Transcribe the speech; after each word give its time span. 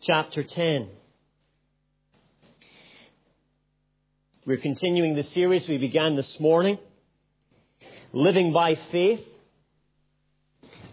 chapter 0.00 0.44
10. 0.44 0.88
We're 4.46 4.58
continuing 4.58 5.16
the 5.16 5.24
series 5.34 5.68
we 5.68 5.78
began 5.78 6.14
this 6.14 6.38
morning, 6.38 6.78
Living 8.12 8.52
by 8.52 8.78
Faith. 8.92 9.24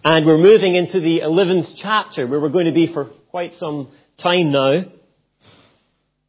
And 0.04 0.26
we're 0.26 0.40
moving 0.40 0.76
into 0.76 1.00
the 1.00 1.20
11th 1.20 1.76
chapter 1.78 2.26
where 2.28 2.40
we're 2.40 2.50
going 2.50 2.66
to 2.66 2.72
be 2.72 2.88
for 2.88 3.06
quite 3.30 3.56
some 3.60 3.90
time 4.18 4.52
now. 4.52 4.86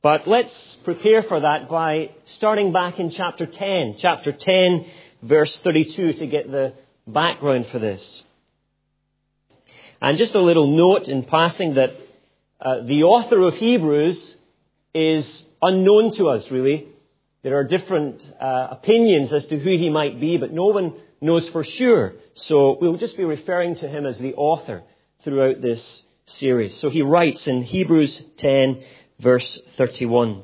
But 0.02 0.28
let's 0.28 0.52
prepare 0.84 1.22
for 1.22 1.40
that 1.40 1.68
by 1.68 2.10
starting 2.36 2.72
back 2.72 2.98
in 2.98 3.10
chapter 3.10 3.46
10, 3.46 3.96
chapter 3.98 4.32
10, 4.32 4.86
verse 5.22 5.56
32 5.64 6.12
to 6.14 6.26
get 6.26 6.50
the 6.50 6.74
background 7.06 7.68
for 7.72 7.78
this. 7.78 8.22
And 10.00 10.18
just 10.18 10.34
a 10.34 10.42
little 10.42 10.76
note 10.76 11.08
in 11.08 11.24
passing 11.24 11.74
that 11.74 12.05
uh, 12.60 12.82
the 12.84 13.02
author 13.02 13.42
of 13.42 13.54
Hebrews 13.54 14.18
is 14.94 15.44
unknown 15.60 16.14
to 16.16 16.28
us, 16.28 16.50
really. 16.50 16.88
There 17.42 17.58
are 17.58 17.64
different 17.64 18.26
uh, 18.40 18.68
opinions 18.70 19.32
as 19.32 19.44
to 19.46 19.58
who 19.58 19.70
he 19.70 19.90
might 19.90 20.20
be, 20.20 20.36
but 20.36 20.52
no 20.52 20.66
one 20.66 20.94
knows 21.20 21.48
for 21.50 21.64
sure. 21.64 22.14
So 22.34 22.76
we'll 22.80 22.96
just 22.96 23.16
be 23.16 23.24
referring 23.24 23.76
to 23.76 23.88
him 23.88 24.06
as 24.06 24.18
the 24.18 24.34
author 24.34 24.82
throughout 25.22 25.60
this 25.60 25.82
series. 26.38 26.78
So 26.80 26.90
he 26.90 27.02
writes 27.02 27.46
in 27.46 27.62
Hebrews 27.62 28.20
10, 28.38 28.82
verse 29.20 29.58
31. 29.76 30.42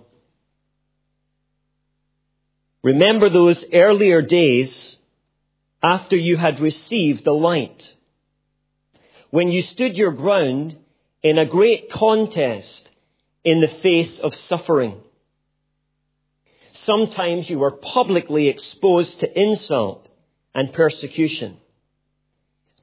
Remember 2.84 3.30
those 3.30 3.64
earlier 3.72 4.22
days 4.22 4.96
after 5.82 6.16
you 6.16 6.36
had 6.36 6.60
received 6.60 7.24
the 7.24 7.32
light 7.32 7.82
when 9.30 9.48
you 9.48 9.62
stood 9.62 9.96
your 9.96 10.12
ground 10.12 10.76
in 11.22 11.38
a 11.38 11.46
great 11.46 11.90
contest 11.90 12.88
in 13.44 13.60
the 13.60 13.68
face 13.68 14.18
of 14.20 14.34
suffering. 14.34 14.96
Sometimes 16.84 17.48
you 17.48 17.58
were 17.58 17.70
publicly 17.70 18.48
exposed 18.48 19.20
to 19.20 19.40
insult 19.40 20.08
and 20.54 20.72
persecution. 20.72 21.56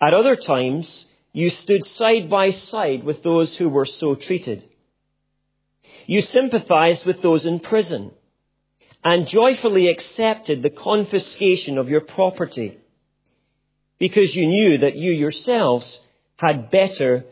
At 0.02 0.14
other 0.14 0.36
times, 0.36 0.88
you 1.33 1.49
stood 1.49 1.86
side 1.86 2.30
by 2.30 2.52
side 2.52 3.03
with 3.03 3.23
those 3.23 3.55
who 3.58 3.69
were 3.69 3.86
so 3.86 4.16
treated. 4.16 4.64
You 6.08 6.21
sympathized 6.21 7.05
with 7.05 7.21
those 7.21 7.45
in 7.45 7.59
prison 7.59 8.11
and 9.03 9.27
joyfully 9.27 9.89
accepted 9.89 10.61
the 10.61 10.69
confiscation 10.69 11.77
of 11.77 11.89
your 11.89 12.02
property 12.02 12.77
because 13.99 14.33
you 14.36 14.47
knew 14.47 14.77
that 14.80 14.95
you 14.95 15.11
yourselves 15.11 15.99
had 16.38 16.71
better 16.71 17.25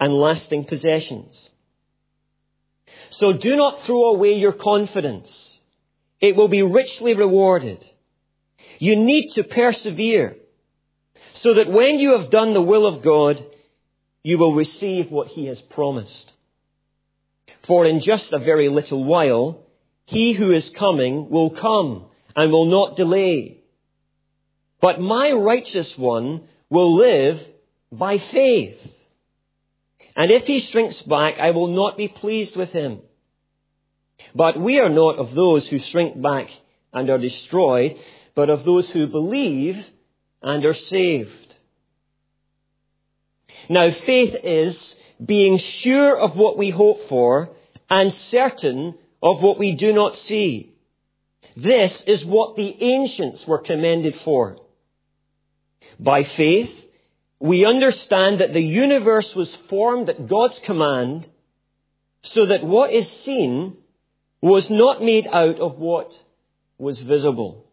and 0.00 0.12
lasting 0.12 0.64
possessions. 0.64 1.34
So 3.10 3.32
do 3.32 3.56
not 3.56 3.82
throw 3.84 4.14
away 4.14 4.34
your 4.34 4.52
confidence. 4.52 5.28
It 6.20 6.36
will 6.36 6.48
be 6.48 6.62
richly 6.62 7.14
rewarded. 7.14 7.84
You 8.78 8.96
need 8.96 9.32
to 9.34 9.44
persevere 9.44 10.36
so 11.34 11.54
that 11.54 11.70
when 11.70 11.98
you 11.98 12.18
have 12.18 12.30
done 12.30 12.54
the 12.54 12.62
will 12.62 12.86
of 12.86 13.02
God, 13.02 13.44
you 14.22 14.38
will 14.38 14.54
receive 14.54 15.10
what 15.10 15.28
He 15.28 15.46
has 15.46 15.60
promised. 15.60 16.32
For 17.66 17.86
in 17.86 18.00
just 18.00 18.32
a 18.32 18.38
very 18.38 18.68
little 18.68 19.04
while, 19.04 19.60
He 20.06 20.32
who 20.32 20.52
is 20.52 20.68
coming 20.70 21.30
will 21.30 21.50
come 21.50 22.06
and 22.34 22.50
will 22.50 22.66
not 22.66 22.96
delay. 22.96 23.58
But 24.80 25.00
my 25.00 25.32
righteous 25.32 25.96
one 25.96 26.42
will 26.70 26.96
live 26.96 27.40
by 27.90 28.18
faith. 28.18 28.78
And 30.18 30.32
if 30.32 30.46
he 30.46 30.58
shrinks 30.58 31.00
back, 31.02 31.38
I 31.38 31.52
will 31.52 31.68
not 31.68 31.96
be 31.96 32.08
pleased 32.08 32.56
with 32.56 32.70
him. 32.70 33.02
But 34.34 34.60
we 34.60 34.80
are 34.80 34.88
not 34.88 35.16
of 35.16 35.32
those 35.32 35.68
who 35.68 35.78
shrink 35.78 36.20
back 36.20 36.48
and 36.92 37.08
are 37.08 37.18
destroyed, 37.18 37.96
but 38.34 38.50
of 38.50 38.64
those 38.64 38.90
who 38.90 39.06
believe 39.06 39.76
and 40.42 40.64
are 40.64 40.74
saved. 40.74 41.54
Now, 43.70 43.92
faith 43.92 44.34
is 44.42 44.94
being 45.24 45.58
sure 45.58 46.18
of 46.18 46.34
what 46.34 46.58
we 46.58 46.70
hope 46.70 47.08
for 47.08 47.50
and 47.88 48.12
certain 48.32 48.94
of 49.22 49.40
what 49.40 49.56
we 49.60 49.76
do 49.76 49.92
not 49.92 50.16
see. 50.16 50.72
This 51.56 51.92
is 52.08 52.24
what 52.24 52.56
the 52.56 52.76
ancients 52.80 53.46
were 53.46 53.58
commended 53.58 54.16
for. 54.24 54.56
By 56.00 56.24
faith, 56.24 56.72
we 57.40 57.64
understand 57.64 58.40
that 58.40 58.52
the 58.52 58.62
universe 58.62 59.34
was 59.34 59.54
formed 59.68 60.08
at 60.08 60.28
God's 60.28 60.58
command 60.64 61.28
so 62.22 62.46
that 62.46 62.64
what 62.64 62.92
is 62.92 63.08
seen 63.24 63.76
was 64.40 64.68
not 64.70 65.02
made 65.02 65.26
out 65.26 65.60
of 65.60 65.78
what 65.78 66.12
was 66.78 66.98
visible. 66.98 67.64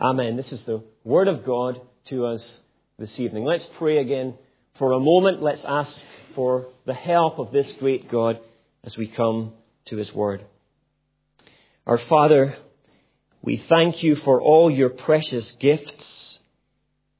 Amen. 0.00 0.36
This 0.36 0.50
is 0.52 0.62
the 0.64 0.82
word 1.04 1.28
of 1.28 1.44
God 1.44 1.80
to 2.06 2.26
us 2.26 2.58
this 2.98 3.18
evening. 3.20 3.44
Let's 3.44 3.66
pray 3.78 3.98
again 3.98 4.34
for 4.78 4.92
a 4.92 5.00
moment. 5.00 5.42
Let's 5.42 5.64
ask 5.64 5.92
for 6.34 6.66
the 6.86 6.94
help 6.94 7.38
of 7.38 7.52
this 7.52 7.70
great 7.78 8.10
God 8.10 8.40
as 8.82 8.96
we 8.96 9.06
come 9.06 9.52
to 9.86 9.96
his 9.96 10.12
word. 10.12 10.44
Our 11.86 11.98
Father, 11.98 12.56
we 13.42 13.58
thank 13.68 14.02
you 14.02 14.16
for 14.16 14.40
all 14.40 14.70
your 14.70 14.90
precious 14.90 15.50
gifts 15.60 16.23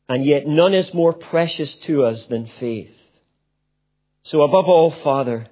and 0.09 0.25
yet 0.25 0.47
none 0.47 0.75
is 0.75 0.93
more 0.93 1.13
precious 1.13 1.75
to 1.87 2.05
us 2.05 2.25
than 2.27 2.51
faith. 2.61 2.95
So 4.25 4.43
above 4.43 4.67
all, 4.67 4.91
Father, 4.91 5.49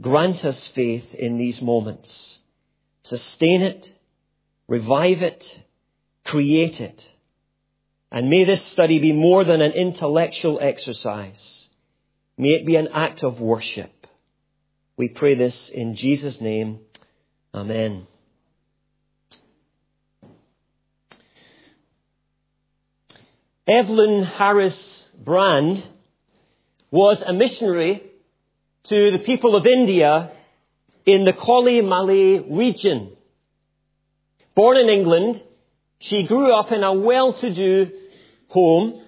grant 0.00 0.44
us 0.44 0.58
faith 0.74 1.14
in 1.14 1.38
these 1.38 1.60
moments. 1.60 2.38
Sustain 3.04 3.62
it, 3.62 3.90
revive 4.66 5.22
it, 5.22 5.44
create 6.24 6.80
it. 6.80 7.02
And 8.10 8.30
may 8.30 8.44
this 8.44 8.64
study 8.72 8.98
be 8.98 9.12
more 9.12 9.44
than 9.44 9.60
an 9.60 9.72
intellectual 9.72 10.58
exercise. 10.60 11.68
May 12.36 12.48
it 12.48 12.66
be 12.66 12.76
an 12.76 12.88
act 12.88 13.22
of 13.22 13.40
worship. 13.40 14.06
We 14.96 15.08
pray 15.08 15.34
this 15.34 15.70
in 15.72 15.94
Jesus' 15.94 16.40
name. 16.40 16.80
Amen. 17.54 18.06
Evelyn 23.68 24.24
Harris 24.24 24.74
Brand 25.22 25.86
was 26.90 27.20
a 27.20 27.34
missionary 27.34 28.02
to 28.84 29.10
the 29.10 29.18
people 29.18 29.56
of 29.56 29.66
India 29.66 30.32
in 31.04 31.24
the 31.24 31.34
Kolli 31.34 31.82
Malai 31.82 32.56
region. 32.56 33.14
Born 34.54 34.78
in 34.78 34.88
England, 34.88 35.42
she 35.98 36.22
grew 36.22 36.50
up 36.50 36.72
in 36.72 36.82
a 36.82 36.94
well-to-do 36.94 37.90
home. 38.48 39.02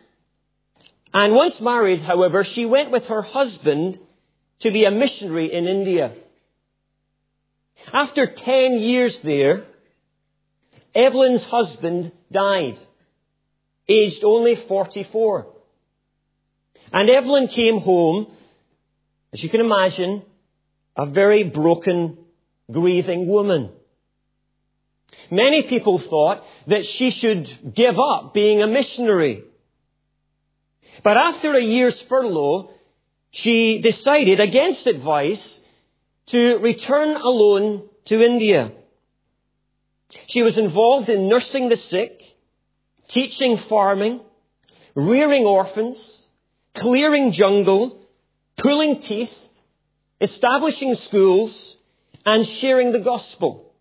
And 1.14 1.34
once 1.34 1.58
married, 1.62 2.02
however, 2.02 2.44
she 2.44 2.66
went 2.66 2.90
with 2.90 3.04
her 3.04 3.22
husband 3.22 3.98
to 4.60 4.70
be 4.70 4.84
a 4.84 4.90
missionary 4.90 5.54
in 5.54 5.66
India. 5.68 6.12
After 7.94 8.26
10 8.26 8.78
years 8.78 9.16
there, 9.24 9.64
Evelyn's 10.94 11.44
husband 11.44 12.12
died 12.30 12.78
aged 13.90 14.24
only 14.24 14.56
44. 14.68 15.46
And 16.92 17.10
Evelyn 17.10 17.48
came 17.48 17.78
home, 17.80 18.26
as 19.32 19.42
you 19.42 19.48
can 19.48 19.60
imagine, 19.60 20.22
a 20.96 21.06
very 21.06 21.44
broken, 21.44 22.18
grieving 22.70 23.26
woman. 23.26 23.70
Many 25.30 25.62
people 25.62 25.98
thought 25.98 26.44
that 26.66 26.86
she 26.86 27.10
should 27.10 27.74
give 27.74 27.96
up 27.98 28.34
being 28.34 28.62
a 28.62 28.66
missionary. 28.66 29.44
But 31.02 31.16
after 31.16 31.54
a 31.54 31.62
year's 31.62 31.98
furlough, 32.08 32.70
she 33.30 33.78
decided, 33.78 34.40
against 34.40 34.86
advice, 34.86 35.42
to 36.28 36.58
return 36.58 37.16
alone 37.16 37.88
to 38.06 38.22
India. 38.22 38.72
She 40.28 40.42
was 40.42 40.58
involved 40.58 41.08
in 41.08 41.28
nursing 41.28 41.68
the 41.68 41.76
sick, 41.76 42.19
teaching 43.10 43.58
farming, 43.68 44.20
rearing 44.94 45.44
orphans, 45.44 45.96
clearing 46.76 47.32
jungle, 47.32 48.06
pulling 48.58 49.02
teeth, 49.02 49.34
establishing 50.20 50.94
schools, 51.06 51.76
and 52.24 52.46
sharing 52.60 52.92
the 52.92 52.98
gospel. 52.98 53.72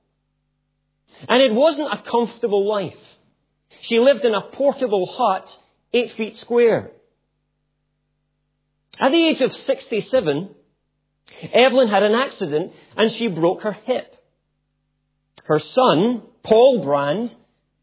And 1.27 1.41
it 1.41 1.53
wasn't 1.53 1.93
a 1.93 2.01
comfortable 2.09 2.67
life. 2.67 2.97
She 3.81 3.99
lived 3.99 4.25
in 4.25 4.33
a 4.33 4.41
portable 4.41 5.05
hut, 5.05 5.47
eight 5.93 6.13
feet 6.13 6.37
square. 6.37 6.91
At 8.99 9.11
the 9.11 9.27
age 9.27 9.41
of 9.41 9.53
67, 9.53 10.49
Evelyn 11.53 11.87
had 11.87 12.03
an 12.03 12.13
accident 12.13 12.73
and 12.97 13.11
she 13.11 13.27
broke 13.27 13.61
her 13.61 13.71
hip. 13.71 14.15
Her 15.45 15.59
son, 15.59 16.23
Paul 16.43 16.83
Brand, 16.83 17.33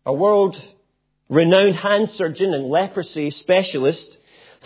a 0.05 0.13
world 0.13 0.57
renowned 1.29 1.77
hand 1.77 2.11
surgeon 2.11 2.55
and 2.55 2.69
leprosy 2.69 3.31
specialist, 3.31 4.17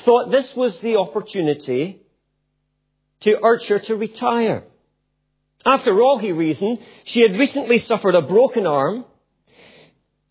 thought 0.04 0.30
this 0.30 0.54
was 0.54 0.78
the 0.80 0.96
opportunity 0.96 2.00
to 3.20 3.38
urge 3.42 3.66
her 3.66 3.78
to 3.78 3.96
retire. 3.96 4.64
After 5.64 6.00
all, 6.00 6.18
he 6.18 6.32
reasoned, 6.32 6.78
she 7.04 7.20
had 7.22 7.38
recently 7.38 7.78
suffered 7.78 8.14
a 8.14 8.22
broken 8.22 8.66
arm, 8.66 9.04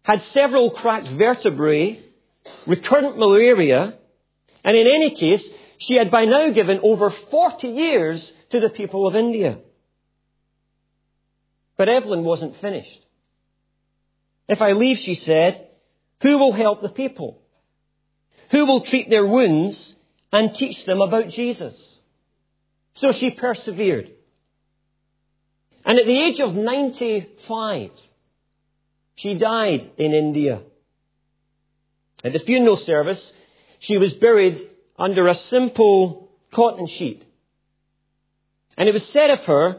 had 0.02 0.24
several 0.34 0.72
cracked 0.72 1.08
vertebrae, 1.08 2.04
recurrent 2.66 3.18
malaria, 3.18 3.94
and 4.64 4.78
in 4.78 4.88
any 4.88 5.12
case, 5.16 5.44
she 5.78 5.96
had 5.96 6.10
by 6.10 6.26
now 6.26 6.52
given 6.52 6.80
over 6.84 7.14
40 7.32 7.68
years 7.68 8.32
to 8.52 8.60
the 8.60 8.70
people 8.70 9.08
of 9.08 9.16
India. 9.16 9.60
But 11.78 11.90
Evelyn 11.90 12.24
wasn't 12.24 12.60
finished. 12.60 13.06
If 14.48 14.62
I 14.62 14.72
leave, 14.72 14.98
she 14.98 15.14
said, 15.14 15.69
who 16.22 16.38
will 16.38 16.54
help 16.54 16.82
the 16.82 16.90
people? 16.90 17.40
Who 18.52 18.66
will 18.66 18.82
treat 18.82 19.10
their 19.10 19.26
wounds 19.26 19.96
and 20.32 20.54
teach 20.54 20.86
them 20.86 21.02
about 21.02 21.30
Jesus? 21.30 21.76
So 22.96 23.12
she 23.12 23.32
persevered. 23.32 24.12
And 25.86 25.98
at 25.98 26.06
the 26.06 26.22
age 26.22 26.40
of 26.40 26.54
95, 26.54 27.92
she 29.16 29.34
died 29.36 29.92
in 29.98 30.14
India. 30.14 30.62
At 32.24 32.34
the 32.34 32.40
funeral 32.40 32.76
service, 32.76 33.22
she 33.80 33.98
was 33.98 34.14
buried 34.14 34.70
under 34.98 35.28
a 35.28 35.36
simple 35.36 36.30
cotton 36.54 36.88
sheet. 36.88 37.24
And 38.78 38.90
it 38.90 38.94
was 38.94 39.06
said 39.08 39.30
of 39.30 39.40
her 39.46 39.78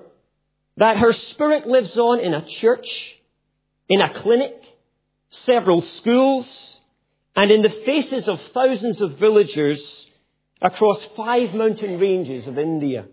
that 0.78 0.96
her 0.96 1.12
spirit 1.12 1.66
lives 1.66 1.96
on 1.96 2.20
in 2.20 2.32
a 2.32 2.46
church, 2.46 2.88
in 3.88 4.00
a 4.00 4.20
clinic, 4.22 4.59
several 5.30 5.82
schools, 5.82 6.80
and 7.36 7.50
in 7.50 7.62
the 7.62 7.70
faces 7.86 8.28
of 8.28 8.40
thousands 8.52 9.00
of 9.00 9.18
villagers 9.18 9.80
across 10.60 11.02
five 11.16 11.54
mountain 11.54 11.98
ranges 11.98 12.46
of 12.46 12.58
India. 12.58 13.06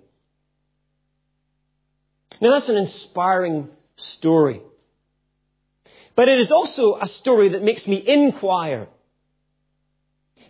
Now 2.42 2.52
that's 2.52 2.70
an 2.70 2.78
inspiring 2.78 3.70
story. 4.18 4.62
But 6.16 6.28
it 6.28 6.40
is 6.40 6.52
also 6.52 6.98
a 7.00 7.08
story 7.08 7.50
that 7.50 7.64
makes 7.64 7.86
me 7.88 8.04
inquire. 8.06 8.88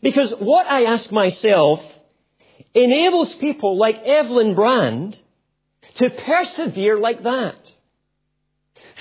Because 0.02 0.32
what 0.40 0.66
I 0.66 0.84
ask 0.84 1.12
myself 1.12 1.82
enables 2.74 3.34
people 3.36 3.78
like 3.78 4.02
Evelyn 4.04 4.56
Brand 4.56 5.18
to 5.96 6.10
persevere 6.10 7.00
like 7.00 7.24
that. 7.24 7.56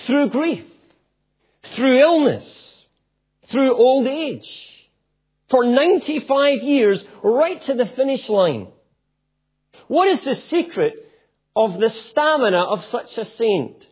Through 0.06 0.30
grief, 0.30 0.64
through 1.74 1.98
illness, 1.98 2.84
through 3.50 3.74
old 3.74 4.06
age, 4.06 4.48
for 5.50 5.64
95 5.64 6.62
years, 6.62 7.02
right 7.22 7.62
to 7.66 7.74
the 7.74 7.86
finish 7.86 8.28
line. 8.28 8.68
What 9.88 10.08
is 10.08 10.20
the 10.24 10.34
secret 10.34 10.94
of 11.54 11.78
the 11.78 11.90
stamina 11.90 12.58
of 12.58 12.84
such 12.86 13.16
a 13.18 13.24
saint? 13.24 13.86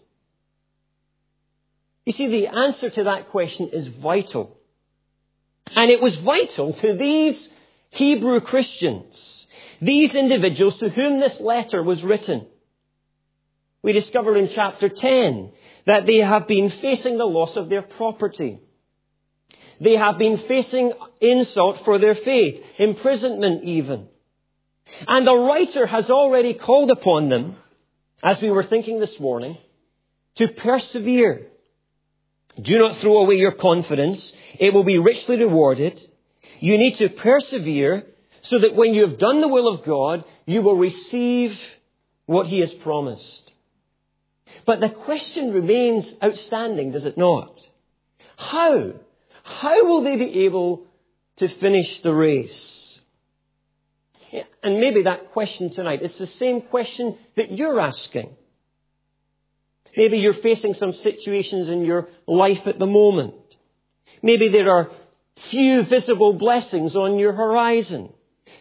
You 2.05 2.13
see, 2.13 2.27
the 2.27 2.49
answer 2.49 2.91
to 2.91 3.05
that 3.05 3.31
question 3.31 3.71
is 3.73 3.87
vital. 3.87 4.59
And 5.75 5.91
it 5.91 6.03
was 6.03 6.17
vital 6.17 6.75
to 6.75 6.97
these 6.99 7.49
Hebrew 7.91 8.41
Christians, 8.41 9.47
these 9.81 10.15
individuals 10.15 10.77
to 10.79 10.91
whom 10.91 11.21
this 11.21 11.41
letter 11.41 11.83
was 11.83 12.03
written. 12.03 12.47
We 13.83 13.93
discover 13.93 14.37
in 14.37 14.51
chapter 14.55 14.89
10 14.89 15.53
that 15.87 16.07
they 16.07 16.19
have 16.19 16.49
been 16.49 16.71
facing 16.81 17.19
the 17.19 17.25
loss 17.25 17.57
of 17.57 17.69
their 17.69 17.83
property. 17.83 18.59
They 19.81 19.97
have 19.97 20.19
been 20.19 20.39
facing 20.49 20.93
insult 21.21 21.85
for 21.85 21.99
their 21.99 22.15
faith, 22.15 22.63
imprisonment 22.79 23.65
even. 23.65 24.09
And 25.07 25.27
the 25.27 25.37
writer 25.37 25.87
has 25.87 26.11
already 26.11 26.55
called 26.55 26.91
upon 26.91 27.29
them, 27.29 27.57
as 28.23 28.41
we 28.41 28.51
were 28.51 28.65
thinking 28.65 29.01
this 29.01 29.19
morning, 29.19 29.59
to 30.37 30.49
persevere. 30.49 31.49
Do 32.61 32.79
not 32.79 32.99
throw 32.99 33.19
away 33.19 33.35
your 33.37 33.53
confidence. 33.53 34.33
It 34.59 34.73
will 34.73 34.85
be 34.85 34.99
richly 34.99 35.39
rewarded. 35.39 36.01
You 36.61 36.79
need 36.79 36.97
to 36.99 37.09
persevere 37.09 38.07
so 38.43 38.59
that 38.59 38.77
when 38.77 38.95
you 38.95 39.09
have 39.09 39.19
done 39.19 39.41
the 39.41 39.49
will 39.49 39.69
of 39.69 39.85
God, 39.85 40.25
you 40.47 40.63
will 40.63 40.77
receive 40.77 41.59
what 42.27 42.47
He 42.47 42.61
has 42.61 42.73
promised. 42.75 43.44
But 44.67 44.81
the 44.81 44.89
question 44.89 45.53
remains 45.53 46.07
outstanding, 46.23 46.93
does 46.93 47.05
it 47.05 47.19
not? 47.19 47.59
How? 48.37 48.93
How 49.43 49.85
will 49.85 50.03
they 50.03 50.17
be 50.17 50.45
able 50.45 50.87
to 51.37 51.49
finish 51.49 52.01
the 52.01 52.15
race? 52.15 53.01
And 54.63 54.81
maybe 54.81 55.03
that 55.03 55.33
question 55.33 55.71
tonight, 55.71 56.01
it's 56.03 56.19
the 56.19 56.27
same 56.27 56.63
question 56.63 57.17
that 57.37 57.53
you're 57.53 57.79
asking. 57.79 58.31
Maybe 59.97 60.19
you're 60.19 60.35
facing 60.35 60.75
some 60.75 60.93
situations 60.93 61.69
in 61.69 61.85
your 61.85 62.09
life 62.27 62.67
at 62.67 62.79
the 62.79 62.87
moment. 62.87 63.35
Maybe 64.23 64.49
there 64.49 64.71
are 64.71 64.91
few 65.51 65.85
visible 65.85 66.33
blessings 66.33 66.97
on 66.97 67.19
your 67.19 67.33
horizon, 67.33 68.13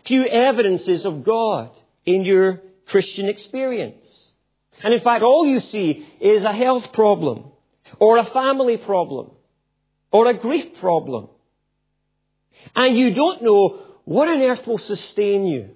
few 0.06 0.26
evidences 0.26 1.06
of 1.06 1.24
God 1.24 1.72
in 2.06 2.24
your 2.24 2.62
Christian 2.88 3.30
experience. 3.30 4.06
And 4.84 4.94
in 4.94 5.00
fact, 5.00 5.24
all 5.24 5.46
you 5.48 5.62
see 5.62 6.06
is 6.20 6.44
a 6.44 6.54
health 6.54 6.92
problem, 6.94 7.46
or 8.00 8.18
a 8.18 8.26
family 8.26 8.78
problem, 8.78 9.32
or 10.12 10.28
a 10.28 10.34
grief 10.34 10.80
problem. 10.80 11.30
And 12.76 12.98
you 12.98 13.14
don't 13.14 13.42
know 13.44 13.80
what 14.06 14.28
on 14.28 14.42
earth 14.42 14.68
will 14.68 14.80
sustain 14.80 15.46
you. 15.46 15.70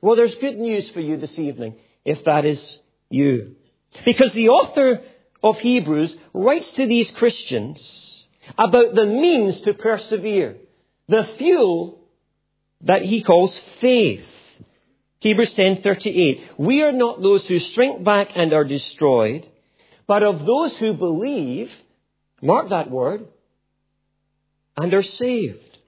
Well, 0.00 0.16
there's 0.16 0.34
good 0.36 0.58
news 0.58 0.88
for 0.90 1.00
you 1.00 1.16
this 1.16 1.38
evening, 1.38 1.76
if 2.04 2.24
that 2.24 2.44
is 2.44 2.78
you. 3.10 3.56
Because 4.04 4.32
the 4.32 4.48
author 4.48 5.00
of 5.42 5.58
Hebrews 5.58 6.14
writes 6.32 6.70
to 6.72 6.86
these 6.86 7.10
Christians 7.12 8.26
about 8.56 8.94
the 8.94 9.06
means 9.06 9.60
to 9.62 9.74
persevere, 9.74 10.56
the 11.08 11.28
fuel 11.38 12.00
that 12.82 13.02
he 13.02 13.22
calls 13.22 13.56
faith. 13.80 14.24
Hebrews 15.22 15.54
10:38 15.54 16.58
We 16.58 16.82
are 16.82 16.90
not 16.90 17.22
those 17.22 17.46
who 17.46 17.60
shrink 17.60 18.02
back 18.02 18.32
and 18.34 18.52
are 18.52 18.64
destroyed, 18.64 19.46
but 20.08 20.24
of 20.24 20.44
those 20.44 20.76
who 20.78 20.94
believe, 20.94 21.70
mark 22.42 22.70
that 22.70 22.90
word, 22.90 23.28
and 24.76 24.92
are 24.92 25.04
saved. 25.04 25.78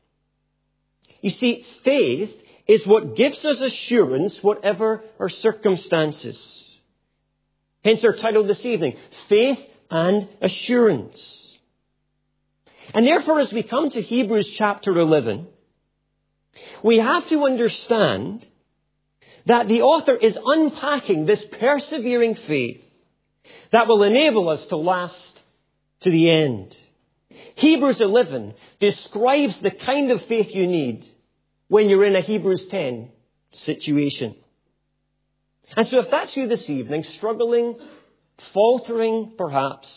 You 1.20 1.30
see, 1.30 1.66
faith 1.82 2.30
is 2.68 2.86
what 2.86 3.16
gives 3.16 3.44
us 3.44 3.60
assurance 3.60 4.38
whatever 4.40 5.02
our 5.18 5.28
circumstances. 5.28 6.38
Hence 7.82 8.04
our 8.04 8.12
title 8.12 8.46
this 8.46 8.64
evening, 8.64 8.96
Faith 9.28 9.58
and 9.90 10.28
Assurance. 10.42 11.18
And 12.94 13.04
therefore, 13.04 13.40
as 13.40 13.52
we 13.52 13.64
come 13.64 13.90
to 13.90 14.00
Hebrews 14.00 14.48
chapter 14.56 14.96
11, 14.96 15.48
we 16.84 16.98
have 16.98 17.28
to 17.30 17.44
understand 17.44 18.46
that 19.46 19.68
the 19.68 19.82
author 19.82 20.16
is 20.16 20.36
unpacking 20.42 21.26
this 21.26 21.42
persevering 21.60 22.34
faith 22.34 22.82
that 23.72 23.88
will 23.88 24.02
enable 24.02 24.48
us 24.48 24.64
to 24.66 24.76
last 24.76 25.40
to 26.00 26.10
the 26.10 26.30
end. 26.30 26.76
Hebrews 27.56 28.00
11 28.00 28.54
describes 28.80 29.56
the 29.60 29.70
kind 29.70 30.10
of 30.10 30.24
faith 30.26 30.54
you 30.54 30.66
need 30.66 31.04
when 31.68 31.88
you're 31.88 32.04
in 32.04 32.16
a 32.16 32.20
Hebrews 32.20 32.66
10 32.70 33.10
situation. 33.52 34.34
And 35.76 35.86
so 35.88 36.00
if 36.00 36.10
that's 36.10 36.36
you 36.36 36.46
this 36.46 36.68
evening, 36.68 37.04
struggling, 37.16 37.78
faltering 38.52 39.34
perhaps, 39.36 39.88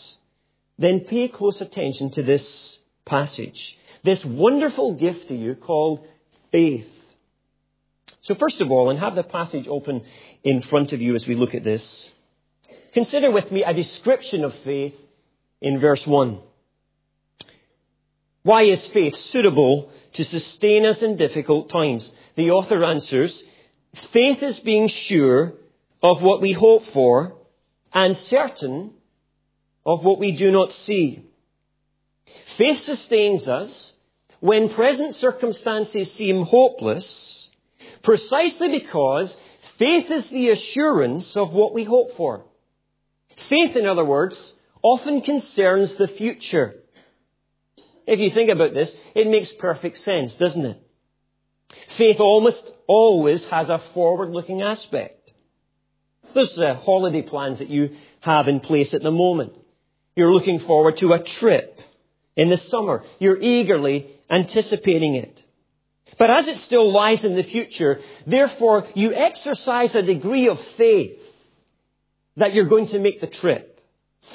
then 0.78 1.00
pay 1.00 1.28
close 1.28 1.60
attention 1.60 2.10
to 2.12 2.22
this 2.22 2.78
passage. 3.04 3.76
This 4.04 4.24
wonderful 4.24 4.94
gift 4.94 5.28
to 5.28 5.36
you 5.36 5.54
called 5.54 6.06
faith. 6.52 6.88
So 8.22 8.34
first 8.34 8.60
of 8.60 8.70
all, 8.70 8.90
and 8.90 8.98
have 8.98 9.14
the 9.14 9.22
passage 9.22 9.68
open 9.68 10.02
in 10.42 10.62
front 10.62 10.92
of 10.92 11.00
you 11.00 11.14
as 11.14 11.26
we 11.26 11.34
look 11.34 11.54
at 11.54 11.64
this, 11.64 12.10
consider 12.92 13.30
with 13.30 13.50
me 13.52 13.62
a 13.64 13.74
description 13.74 14.44
of 14.44 14.54
faith 14.64 14.94
in 15.60 15.78
verse 15.80 16.06
1. 16.06 16.40
Why 18.42 18.62
is 18.62 18.84
faith 18.88 19.16
suitable 19.30 19.90
to 20.14 20.24
sustain 20.24 20.86
us 20.86 21.02
in 21.02 21.16
difficult 21.16 21.70
times? 21.70 22.10
The 22.36 22.50
author 22.50 22.84
answers, 22.84 23.42
faith 24.12 24.42
is 24.42 24.58
being 24.60 24.88
sure 24.88 25.54
of 26.02 26.22
what 26.22 26.40
we 26.40 26.52
hope 26.52 26.86
for 26.92 27.34
and 27.92 28.16
certain 28.16 28.92
of 29.84 30.04
what 30.04 30.18
we 30.18 30.32
do 30.32 30.50
not 30.50 30.70
see. 30.86 31.24
Faith 32.56 32.84
sustains 32.84 33.46
us 33.46 33.92
when 34.40 34.68
present 34.68 35.16
circumstances 35.16 36.12
seem 36.12 36.42
hopeless 36.42 37.37
precisely 38.02 38.68
because 38.68 39.34
faith 39.78 40.10
is 40.10 40.28
the 40.30 40.50
assurance 40.50 41.36
of 41.36 41.52
what 41.52 41.74
we 41.74 41.84
hope 41.84 42.16
for. 42.16 42.44
Faith, 43.48 43.76
in 43.76 43.86
other 43.86 44.04
words, 44.04 44.36
often 44.82 45.22
concerns 45.22 45.94
the 45.96 46.08
future. 46.08 46.74
If 48.06 48.20
you 48.20 48.30
think 48.30 48.50
about 48.50 48.74
this, 48.74 48.90
it 49.14 49.28
makes 49.28 49.52
perfect 49.52 49.98
sense, 49.98 50.32
doesn't 50.34 50.64
it? 50.64 50.82
Faith 51.96 52.20
almost 52.20 52.62
always 52.86 53.44
has 53.46 53.68
a 53.68 53.82
forward 53.92 54.30
looking 54.30 54.62
aspect. 54.62 55.32
There's 56.34 56.54
the 56.54 56.74
holiday 56.74 57.22
plans 57.22 57.58
that 57.58 57.68
you 57.68 57.96
have 58.20 58.48
in 58.48 58.60
place 58.60 58.94
at 58.94 59.02
the 59.02 59.10
moment. 59.10 59.52
You're 60.16 60.32
looking 60.32 60.60
forward 60.60 60.96
to 60.98 61.12
a 61.12 61.22
trip 61.22 61.80
in 62.36 62.50
the 62.50 62.58
summer. 62.70 63.04
You're 63.18 63.40
eagerly 63.40 64.06
anticipating 64.30 65.14
it. 65.14 65.42
But 66.16 66.30
as 66.30 66.48
it 66.48 66.58
still 66.58 66.92
lies 66.92 67.24
in 67.24 67.34
the 67.34 67.42
future, 67.42 68.00
therefore 68.26 68.86
you 68.94 69.12
exercise 69.14 69.94
a 69.94 70.02
degree 70.02 70.48
of 70.48 70.58
faith 70.76 71.18
that 72.36 72.54
you're 72.54 72.64
going 72.64 72.88
to 72.88 72.98
make 72.98 73.20
the 73.20 73.26
trip. 73.26 73.74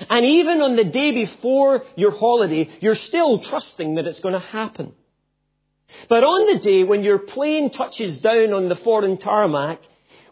And 0.09 0.25
even 0.25 0.61
on 0.61 0.75
the 0.75 0.83
day 0.83 1.11
before 1.11 1.83
your 1.95 2.11
holiday, 2.11 2.69
you're 2.79 2.95
still 2.95 3.39
trusting 3.39 3.95
that 3.95 4.07
it's 4.07 4.19
going 4.19 4.33
to 4.33 4.39
happen. 4.39 4.93
But 6.09 6.23
on 6.23 6.53
the 6.53 6.63
day 6.63 6.83
when 6.83 7.03
your 7.03 7.19
plane 7.19 7.71
touches 7.71 8.19
down 8.19 8.53
on 8.53 8.69
the 8.69 8.75
foreign 8.75 9.17
tarmac, 9.17 9.79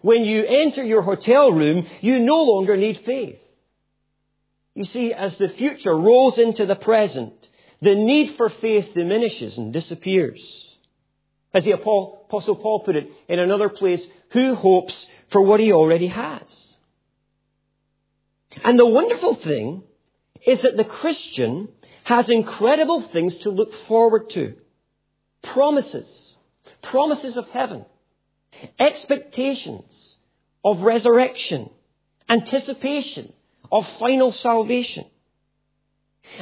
when 0.02 0.26
you 0.26 0.44
enter 0.46 0.84
your 0.84 1.04
hotel 1.04 1.52
room, 1.52 1.88
you 2.02 2.20
no 2.20 2.42
longer 2.44 2.76
need 2.76 3.02
faith. 3.06 3.38
You 4.74 4.86
see, 4.86 5.14
as 5.14 5.38
the 5.38 5.50
future 5.50 5.96
rolls 5.96 6.38
into 6.40 6.66
the 6.66 6.76
present, 6.76 7.34
the 7.82 7.94
need 7.96 8.36
for 8.38 8.50
faith 8.50 8.94
diminishes 8.94 9.58
and 9.58 9.74
disappears. 9.74 10.42
As 11.54 11.64
the 11.66 11.72
Apostle 11.72 12.56
Paul 12.56 12.82
put 12.82 12.96
it 12.96 13.10
in 13.28 13.40
another 13.40 13.70
place, 13.70 14.02
who 14.32 14.56
hopes 14.56 14.94
for 15.32 15.42
what 15.42 15.60
he 15.60 15.74
already 15.74 16.08
has? 16.08 16.44
And 18.64 18.80
the 18.80 18.86
wonderful 18.86 19.36
thing 19.36 19.84
is 20.46 20.62
that 20.62 20.78
the 20.78 20.86
Christian 20.86 21.70
has 22.04 22.30
incredible 22.30 23.02
things 23.10 23.36
to 23.40 23.50
look 23.50 23.74
forward 23.88 24.30
to. 24.32 24.56
Promises. 25.44 26.08
Promises 26.82 27.38
of 27.38 27.48
heaven. 27.50 27.86
Expectations 28.80 30.18
of 30.64 30.82
resurrection. 30.82 31.70
Anticipation 32.30 33.34
of 33.72 33.88
final 34.00 34.32
salvation. 34.32 35.06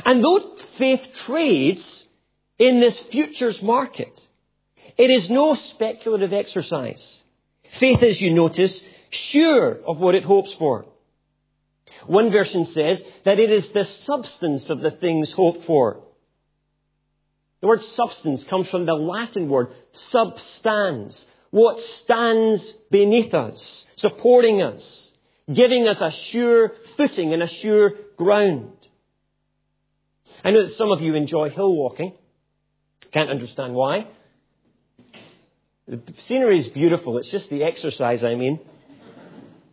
And 0.06 0.24
though 0.24 0.56
faith 0.78 1.02
trades 1.26 2.06
in 2.58 2.80
this 2.80 3.00
futures 3.12 3.62
market, 3.62 4.12
it 5.00 5.10
is 5.10 5.30
no 5.30 5.56
speculative 5.56 6.34
exercise. 6.34 7.02
Faith, 7.80 8.04
as 8.04 8.20
you 8.20 8.34
notice, 8.34 8.78
sure 9.10 9.80
of 9.88 9.98
what 9.98 10.14
it 10.14 10.26
hopes 10.26 10.54
for. 10.56 10.86
One 12.06 12.32
version 12.32 12.66
says 12.66 13.02
that 13.24 13.40
it 13.40 13.50
is 13.50 13.70
the 13.70 13.86
substance 14.06 14.70
of 14.70 14.82
the 14.82 14.92
things 14.92 15.32
hoped 15.32 15.66
for. 15.66 16.04
The 17.62 17.68
word 17.68 17.82
substance 17.96 18.44
comes 18.50 18.68
from 18.70 18.86
the 18.86 18.94
Latin 18.94 19.48
word 19.48 19.70
substans, 20.14 21.18
what 21.52 21.82
stands 22.04 22.62
beneath 22.92 23.34
us, 23.34 23.86
supporting 23.96 24.62
us, 24.62 25.12
giving 25.52 25.88
us 25.88 26.02
a 26.02 26.12
sure 26.12 26.74
footing 26.98 27.34
and 27.34 27.42
a 27.42 27.48
sure 27.48 27.92
ground. 28.18 28.74
I 30.44 30.52
know 30.52 30.66
that 30.66 30.76
some 30.76 30.92
of 30.92 31.02
you 31.02 31.16
enjoy 31.16 31.50
hill 31.52 31.74
walking. 31.74 32.14
Can't 33.14 33.30
understand 33.30 33.74
why. 33.74 34.08
The 35.90 36.00
scenery 36.28 36.60
is 36.60 36.68
beautiful. 36.68 37.18
It's 37.18 37.32
just 37.32 37.50
the 37.50 37.64
exercise, 37.64 38.24
I 38.24 38.36
mean. 38.36 38.60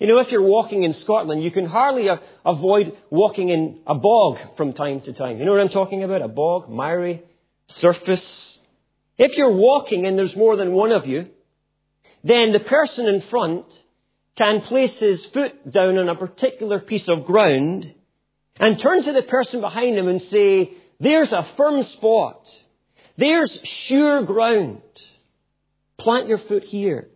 You 0.00 0.06
know, 0.06 0.18
if 0.18 0.30
you're 0.30 0.40
walking 0.40 0.82
in 0.82 0.94
Scotland, 0.94 1.44
you 1.44 1.50
can 1.50 1.66
hardly 1.66 2.08
a- 2.08 2.20
avoid 2.44 2.96
walking 3.10 3.50
in 3.50 3.80
a 3.86 3.94
bog 3.94 4.38
from 4.56 4.72
time 4.72 5.02
to 5.02 5.12
time. 5.12 5.38
You 5.38 5.44
know 5.44 5.52
what 5.52 5.60
I'm 5.60 5.68
talking 5.68 6.02
about? 6.04 6.22
A 6.22 6.28
bog, 6.28 6.70
miry 6.70 7.22
surface. 7.68 8.58
If 9.18 9.36
you're 9.36 9.52
walking 9.52 10.06
and 10.06 10.18
there's 10.18 10.34
more 10.34 10.56
than 10.56 10.72
one 10.72 10.90
of 10.90 11.06
you, 11.06 11.28
then 12.24 12.52
the 12.52 12.60
person 12.60 13.06
in 13.06 13.20
front 13.22 13.66
can 14.38 14.62
place 14.62 14.98
his 14.98 15.22
foot 15.26 15.70
down 15.70 15.98
on 15.98 16.08
a 16.08 16.14
particular 16.14 16.78
piece 16.78 17.08
of 17.08 17.26
ground 17.26 17.92
and 18.58 18.80
turn 18.80 19.02
to 19.02 19.12
the 19.12 19.22
person 19.22 19.60
behind 19.60 19.98
him 19.98 20.08
and 20.08 20.22
say, 20.22 20.72
there's 20.98 21.32
a 21.32 21.46
firm 21.58 21.82
spot. 21.82 22.40
There's 23.18 23.58
sure 23.64 24.22
ground. 24.22 24.80
Plant 25.98 26.28
your 26.28 26.38
foot 26.38 26.64
here. 26.64 27.08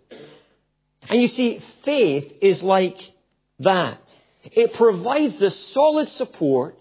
And 1.09 1.21
you 1.21 1.29
see, 1.29 1.63
faith 1.85 2.33
is 2.41 2.63
like 2.63 2.99
that. 3.61 4.01
It 4.45 4.75
provides 4.75 5.39
the 5.39 5.51
solid 5.73 6.09
support 6.13 6.79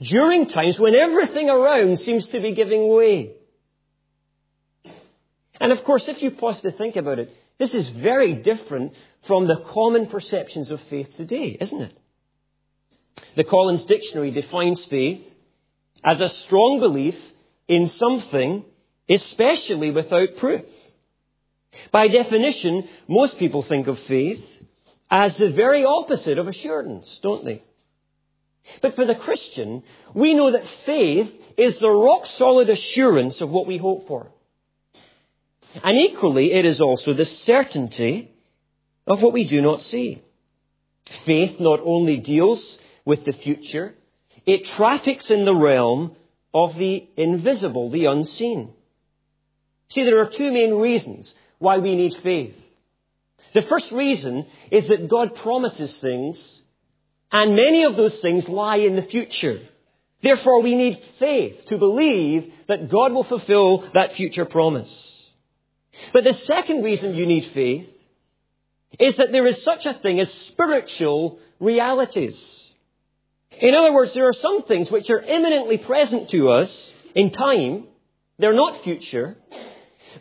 during 0.00 0.48
times 0.48 0.78
when 0.78 0.94
everything 0.94 1.48
around 1.48 2.00
seems 2.00 2.26
to 2.28 2.40
be 2.40 2.54
giving 2.54 2.88
way. 2.88 3.32
And 5.60 5.72
of 5.72 5.84
course, 5.84 6.08
if 6.08 6.22
you 6.22 6.30
pause 6.30 6.60
to 6.62 6.72
think 6.72 6.96
about 6.96 7.18
it, 7.18 7.34
this 7.58 7.74
is 7.74 7.88
very 7.88 8.34
different 8.34 8.94
from 9.26 9.46
the 9.46 9.62
common 9.72 10.06
perceptions 10.06 10.70
of 10.70 10.80
faith 10.88 11.08
today, 11.16 11.56
isn't 11.60 11.82
it? 11.82 11.96
The 13.36 13.44
Collins 13.44 13.84
Dictionary 13.84 14.30
defines 14.30 14.82
faith 14.86 15.22
as 16.02 16.20
a 16.20 16.28
strong 16.28 16.80
belief 16.80 17.16
in 17.68 17.90
something, 17.90 18.64
especially 19.08 19.90
without 19.90 20.36
proof. 20.38 20.62
By 21.92 22.08
definition, 22.08 22.88
most 23.08 23.38
people 23.38 23.62
think 23.62 23.86
of 23.86 23.98
faith 24.00 24.44
as 25.10 25.36
the 25.36 25.50
very 25.50 25.84
opposite 25.84 26.38
of 26.38 26.48
assurance, 26.48 27.06
don't 27.22 27.44
they? 27.44 27.62
But 28.82 28.94
for 28.94 29.04
the 29.04 29.14
Christian, 29.14 29.82
we 30.14 30.34
know 30.34 30.52
that 30.52 30.64
faith 30.86 31.32
is 31.56 31.78
the 31.78 31.90
rock 31.90 32.26
solid 32.26 32.70
assurance 32.70 33.40
of 33.40 33.50
what 33.50 33.66
we 33.66 33.78
hope 33.78 34.06
for. 34.06 34.30
And 35.82 35.98
equally, 35.98 36.52
it 36.52 36.64
is 36.64 36.80
also 36.80 37.14
the 37.14 37.24
certainty 37.24 38.32
of 39.06 39.20
what 39.22 39.32
we 39.32 39.44
do 39.44 39.60
not 39.60 39.82
see. 39.82 40.22
Faith 41.24 41.58
not 41.58 41.80
only 41.84 42.18
deals 42.18 42.78
with 43.04 43.24
the 43.24 43.32
future, 43.32 43.94
it 44.46 44.66
traffics 44.76 45.30
in 45.30 45.44
the 45.44 45.54
realm 45.54 46.16
of 46.54 46.76
the 46.76 47.08
invisible, 47.16 47.90
the 47.90 48.06
unseen. 48.06 48.72
See, 49.90 50.04
there 50.04 50.20
are 50.20 50.30
two 50.30 50.52
main 50.52 50.74
reasons 50.74 51.32
why 51.60 51.78
we 51.78 51.94
need 51.94 52.16
faith. 52.22 52.56
The 53.54 53.62
first 53.62 53.92
reason 53.92 54.46
is 54.72 54.88
that 54.88 55.08
God 55.08 55.36
promises 55.36 55.94
things, 55.98 56.36
and 57.30 57.54
many 57.54 57.84
of 57.84 57.94
those 57.94 58.16
things 58.16 58.48
lie 58.48 58.78
in 58.78 58.96
the 58.96 59.02
future. 59.02 59.60
Therefore, 60.22 60.62
we 60.62 60.74
need 60.74 61.00
faith 61.18 61.66
to 61.66 61.78
believe 61.78 62.52
that 62.66 62.90
God 62.90 63.12
will 63.12 63.24
fulfill 63.24 63.88
that 63.94 64.14
future 64.14 64.44
promise. 64.44 64.90
But 66.12 66.24
the 66.24 66.32
second 66.32 66.82
reason 66.82 67.14
you 67.14 67.26
need 67.26 67.52
faith 67.52 67.88
is 68.98 69.16
that 69.16 69.32
there 69.32 69.46
is 69.46 69.62
such 69.62 69.86
a 69.86 69.94
thing 69.94 70.18
as 70.18 70.32
spiritual 70.48 71.38
realities. 71.58 72.38
In 73.60 73.74
other 73.74 73.92
words, 73.92 74.14
there 74.14 74.28
are 74.28 74.32
some 74.32 74.62
things 74.64 74.90
which 74.90 75.10
are 75.10 75.20
imminently 75.20 75.78
present 75.78 76.30
to 76.30 76.50
us 76.50 76.92
in 77.14 77.30
time. 77.30 77.84
They're 78.38 78.54
not 78.54 78.82
future. 78.82 79.36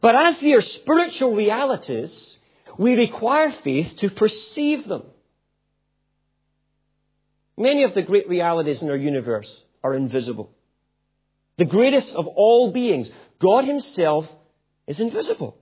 But 0.02 0.16
as 0.16 0.40
they 0.40 0.54
are 0.54 0.62
spiritual 0.62 1.34
realities, 1.36 2.12
we 2.78 2.96
require 2.96 3.52
faith 3.64 3.98
to 4.00 4.10
perceive 4.10 4.88
them. 4.88 5.04
Many 7.58 7.84
of 7.84 7.94
the 7.94 8.02
great 8.02 8.30
realities 8.30 8.82
in 8.82 8.90
our 8.90 8.96
universe 8.96 9.50
are 9.84 9.94
invisible. 9.94 10.52
The 11.58 11.66
greatest 11.66 12.14
of 12.16 12.26
all 12.26 12.72
beings, 12.72 13.10
God 13.42 13.66
Himself, 13.66 14.26
is 14.88 15.00
invisible. 15.00 15.58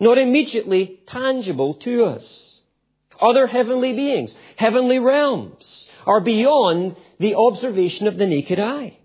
Not 0.00 0.18
immediately 0.18 1.00
tangible 1.06 1.74
to 1.74 2.06
us. 2.06 2.60
Other 3.20 3.46
heavenly 3.46 3.92
beings, 3.92 4.32
heavenly 4.56 4.98
realms, 4.98 5.64
are 6.06 6.20
beyond 6.20 6.96
the 7.18 7.34
observation 7.34 8.08
of 8.08 8.16
the 8.16 8.26
naked 8.26 8.58
eye. 8.58 8.98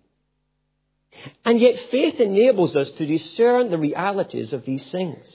And 1.43 1.59
yet 1.59 1.75
faith 1.91 2.19
enables 2.19 2.75
us 2.75 2.89
to 2.91 3.05
discern 3.05 3.69
the 3.69 3.77
realities 3.77 4.53
of 4.53 4.65
these 4.65 4.85
things. 4.91 5.25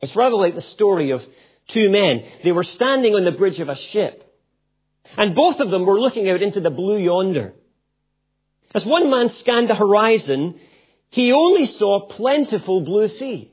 It's 0.00 0.16
rather 0.16 0.36
like 0.36 0.54
the 0.54 0.60
story 0.60 1.10
of 1.10 1.22
two 1.68 1.90
men. 1.90 2.24
They 2.42 2.52
were 2.52 2.64
standing 2.64 3.14
on 3.14 3.24
the 3.24 3.32
bridge 3.32 3.60
of 3.60 3.68
a 3.68 3.76
ship. 3.76 4.28
And 5.16 5.34
both 5.34 5.60
of 5.60 5.70
them 5.70 5.86
were 5.86 6.00
looking 6.00 6.28
out 6.28 6.42
into 6.42 6.60
the 6.60 6.70
blue 6.70 6.98
yonder. 6.98 7.54
As 8.74 8.84
one 8.84 9.10
man 9.10 9.30
scanned 9.40 9.68
the 9.68 9.74
horizon, 9.74 10.58
he 11.10 11.32
only 11.32 11.66
saw 11.66 12.06
plentiful 12.06 12.80
blue 12.80 13.08
sea. 13.08 13.52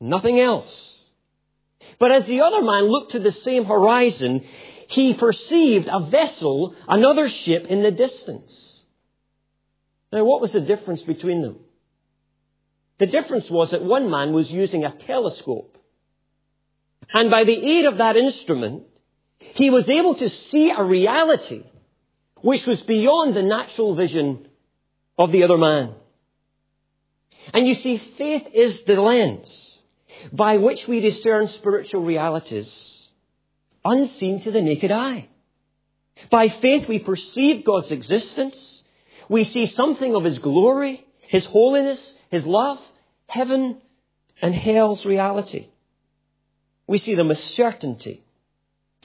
Nothing 0.00 0.40
else. 0.40 0.94
But 1.98 2.12
as 2.12 2.26
the 2.26 2.40
other 2.40 2.62
man 2.62 2.84
looked 2.84 3.12
to 3.12 3.18
the 3.18 3.32
same 3.32 3.64
horizon, 3.64 4.44
he 4.88 5.14
perceived 5.14 5.88
a 5.90 6.00
vessel, 6.00 6.74
another 6.88 7.28
ship 7.28 7.66
in 7.66 7.82
the 7.82 7.90
distance. 7.90 8.52
Now, 10.14 10.24
what 10.24 10.40
was 10.40 10.52
the 10.52 10.60
difference 10.60 11.02
between 11.02 11.42
them? 11.42 11.56
The 13.00 13.06
difference 13.06 13.50
was 13.50 13.72
that 13.72 13.82
one 13.82 14.08
man 14.08 14.32
was 14.32 14.48
using 14.48 14.84
a 14.84 14.92
telescope. 14.92 15.76
And 17.12 17.32
by 17.32 17.42
the 17.42 17.52
aid 17.52 17.84
of 17.84 17.98
that 17.98 18.16
instrument, 18.16 18.84
he 19.38 19.70
was 19.70 19.90
able 19.90 20.14
to 20.14 20.30
see 20.30 20.70
a 20.70 20.84
reality 20.84 21.64
which 22.40 22.64
was 22.64 22.80
beyond 22.82 23.34
the 23.34 23.42
natural 23.42 23.96
vision 23.96 24.46
of 25.18 25.32
the 25.32 25.42
other 25.42 25.58
man. 25.58 25.94
And 27.52 27.66
you 27.66 27.74
see, 27.74 28.00
faith 28.16 28.46
is 28.54 28.84
the 28.86 28.94
lens. 28.94 29.48
by 30.32 30.58
which 30.58 30.86
we 30.86 31.00
discern 31.00 31.48
spiritual 31.48 32.02
realities 32.02 32.70
unseen 33.84 34.40
to 34.42 34.50
the 34.50 34.62
naked 34.62 34.90
eye. 34.90 35.28
By 36.30 36.48
faith 36.48 36.88
we 36.88 37.00
perceive 37.00 37.64
God's 37.64 37.90
existence. 37.90 38.56
We 39.28 39.44
see 39.44 39.66
something 39.66 40.14
of 40.14 40.24
His 40.24 40.38
glory, 40.38 41.04
His 41.28 41.44
holiness, 41.46 42.00
His 42.30 42.46
love, 42.46 42.78
heaven 43.26 43.80
and 44.40 44.54
hell's 44.54 45.04
reality. 45.04 45.68
We 46.86 46.98
see 46.98 47.14
them 47.14 47.30
as 47.30 47.42
certainty. 47.56 48.22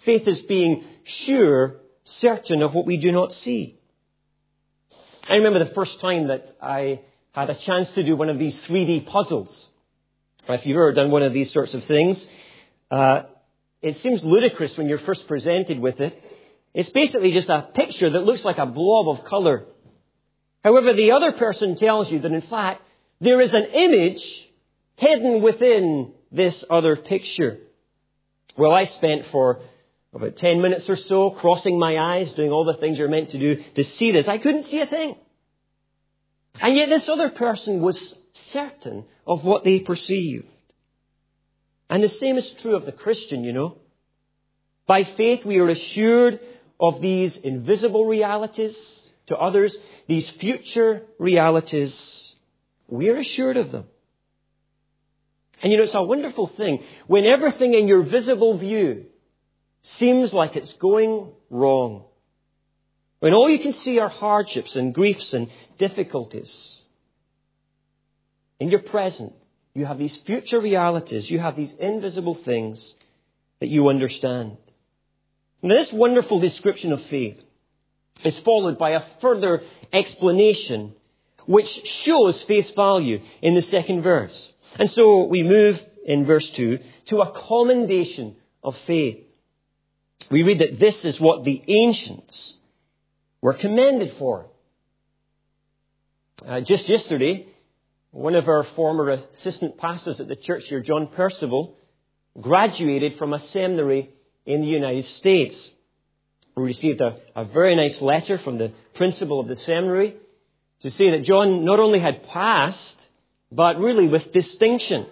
Faith 0.03 0.27
is 0.27 0.39
being 0.41 0.83
sure, 1.03 1.77
certain 2.21 2.61
of 2.61 2.73
what 2.73 2.85
we 2.85 2.97
do 2.97 3.11
not 3.11 3.33
see. 3.33 3.79
I 5.29 5.35
remember 5.35 5.59
the 5.63 5.73
first 5.73 5.99
time 5.99 6.27
that 6.27 6.55
I 6.61 7.01
had 7.33 7.49
a 7.49 7.55
chance 7.55 7.91
to 7.91 8.03
do 8.03 8.15
one 8.15 8.29
of 8.29 8.39
these 8.39 8.55
3D 8.67 9.05
puzzles. 9.05 9.49
If 10.47 10.65
you've 10.65 10.75
ever 10.75 10.93
done 10.93 11.11
one 11.11 11.21
of 11.21 11.31
these 11.31 11.53
sorts 11.53 11.73
of 11.73 11.85
things, 11.85 12.25
uh, 12.89 13.23
it 13.81 14.01
seems 14.01 14.23
ludicrous 14.23 14.75
when 14.77 14.87
you're 14.87 14.99
first 14.99 15.27
presented 15.27 15.79
with 15.79 15.99
it. 15.99 16.21
It's 16.73 16.89
basically 16.89 17.31
just 17.31 17.49
a 17.49 17.69
picture 17.73 18.09
that 18.09 18.23
looks 18.23 18.43
like 18.43 18.57
a 18.57 18.65
blob 18.65 19.09
of 19.09 19.25
colour. 19.25 19.65
However, 20.63 20.93
the 20.93 21.11
other 21.11 21.31
person 21.33 21.75
tells 21.77 22.11
you 22.11 22.19
that 22.19 22.31
in 22.31 22.41
fact 22.41 22.81
there 23.21 23.41
is 23.41 23.53
an 23.53 23.65
image 23.65 24.23
hidden 24.95 25.41
within 25.41 26.13
this 26.31 26.63
other 26.69 26.95
picture. 26.95 27.59
Well, 28.57 28.71
I 28.71 28.85
spent 28.85 29.27
for 29.31 29.61
about 30.13 30.37
10 30.37 30.61
minutes 30.61 30.89
or 30.89 30.97
so 30.97 31.29
crossing 31.31 31.79
my 31.79 31.97
eyes, 31.97 32.31
doing 32.33 32.51
all 32.51 32.65
the 32.65 32.79
things 32.79 32.97
you're 32.97 33.07
meant 33.07 33.31
to 33.31 33.39
do 33.39 33.63
to 33.75 33.83
see 33.83 34.11
this. 34.11 34.27
I 34.27 34.37
couldn't 34.37 34.67
see 34.67 34.81
a 34.81 34.87
thing. 34.87 35.15
And 36.59 36.75
yet 36.75 36.89
this 36.89 37.07
other 37.07 37.29
person 37.29 37.81
was 37.81 37.97
certain 38.51 39.05
of 39.25 39.43
what 39.43 39.63
they 39.63 39.79
perceived. 39.79 40.47
And 41.89 42.03
the 42.03 42.09
same 42.09 42.37
is 42.37 42.49
true 42.61 42.75
of 42.75 42.85
the 42.85 42.91
Christian, 42.91 43.43
you 43.43 43.53
know. 43.53 43.77
By 44.87 45.03
faith, 45.03 45.45
we 45.45 45.59
are 45.59 45.69
assured 45.69 46.39
of 46.79 47.01
these 47.01 47.35
invisible 47.37 48.05
realities 48.05 48.75
to 49.29 49.37
others, 49.37 49.75
these 50.07 50.29
future 50.31 51.03
realities. 51.17 51.95
We 52.87 53.09
are 53.09 53.17
assured 53.17 53.57
of 53.57 53.71
them. 53.71 53.85
And 55.61 55.71
you 55.71 55.77
know, 55.77 55.85
it's 55.85 55.93
a 55.95 56.03
wonderful 56.03 56.47
thing. 56.47 56.83
When 57.07 57.25
everything 57.25 57.73
in 57.73 57.87
your 57.87 58.03
visible 58.03 58.57
view 58.57 59.05
seems 59.97 60.33
like 60.33 60.55
it's 60.55 60.73
going 60.73 61.31
wrong, 61.49 62.05
when 63.19 63.33
all 63.33 63.49
you 63.49 63.59
can 63.59 63.73
see 63.73 63.99
are 63.99 64.09
hardships 64.09 64.75
and 64.75 64.93
griefs 64.93 65.33
and 65.33 65.49
difficulties, 65.77 66.51
in 68.59 68.69
your 68.69 68.81
present, 68.81 69.33
you 69.73 69.85
have 69.85 69.97
these 69.97 70.15
future 70.25 70.59
realities, 70.59 71.29
you 71.29 71.39
have 71.39 71.55
these 71.55 71.73
invisible 71.79 72.35
things 72.35 72.81
that 73.59 73.67
you 73.67 73.89
understand. 73.89 74.57
Now, 75.61 75.75
this 75.75 75.91
wonderful 75.91 76.39
description 76.39 76.93
of 76.93 77.01
faith 77.05 77.41
is 78.23 78.37
followed 78.39 78.77
by 78.77 78.91
a 78.91 79.03
further 79.21 79.61
explanation 79.93 80.93
which 81.45 81.69
shows 82.03 82.41
faith's 82.43 82.71
value 82.71 83.21
in 83.41 83.55
the 83.55 83.61
second 83.63 84.03
verse. 84.03 84.51
And 84.77 84.89
so 84.91 85.23
we 85.25 85.43
move 85.43 85.81
in 86.05 86.25
verse 86.25 86.47
2 86.51 86.79
to 87.07 87.21
a 87.21 87.31
commendation 87.47 88.35
of 88.63 88.75
faith. 88.85 89.17
We 90.29 90.43
read 90.43 90.59
that 90.59 90.79
this 90.79 91.03
is 91.05 91.19
what 91.19 91.43
the 91.43 91.61
ancients 91.67 92.53
were 93.41 93.53
commended 93.53 94.15
for. 94.19 94.47
Uh, 96.45 96.61
just 96.61 96.87
yesterday, 96.87 97.47
one 98.11 98.35
of 98.35 98.47
our 98.47 98.63
former 98.75 99.09
assistant 99.09 99.77
pastors 99.77 100.19
at 100.19 100.27
the 100.27 100.35
church 100.35 100.65
here, 100.65 100.81
John 100.81 101.07
Percival, 101.15 101.77
graduated 102.39 103.17
from 103.17 103.33
a 103.33 103.47
seminary 103.47 104.09
in 104.45 104.61
the 104.61 104.67
United 104.67 105.05
States. 105.17 105.55
We 106.55 106.63
received 106.63 107.01
a, 107.01 107.17
a 107.35 107.45
very 107.45 107.75
nice 107.75 108.01
letter 108.01 108.37
from 108.37 108.57
the 108.57 108.71
principal 108.95 109.39
of 109.39 109.47
the 109.47 109.55
seminary 109.57 110.17
to 110.81 110.91
say 110.91 111.11
that 111.11 111.23
John 111.23 111.65
not 111.65 111.79
only 111.79 111.99
had 111.99 112.27
passed, 112.27 112.95
but 113.51 113.79
really 113.79 114.07
with 114.07 114.31
distinction. 114.31 115.05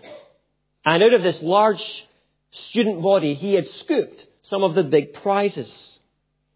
And 0.85 1.03
out 1.03 1.13
of 1.13 1.23
this 1.23 1.41
large 1.41 1.83
student 2.69 3.01
body, 3.01 3.33
he 3.33 3.53
had 3.53 3.67
scooped 3.79 4.25
some 4.43 4.63
of 4.63 4.75
the 4.75 4.83
big 4.83 5.13
prizes. 5.13 5.99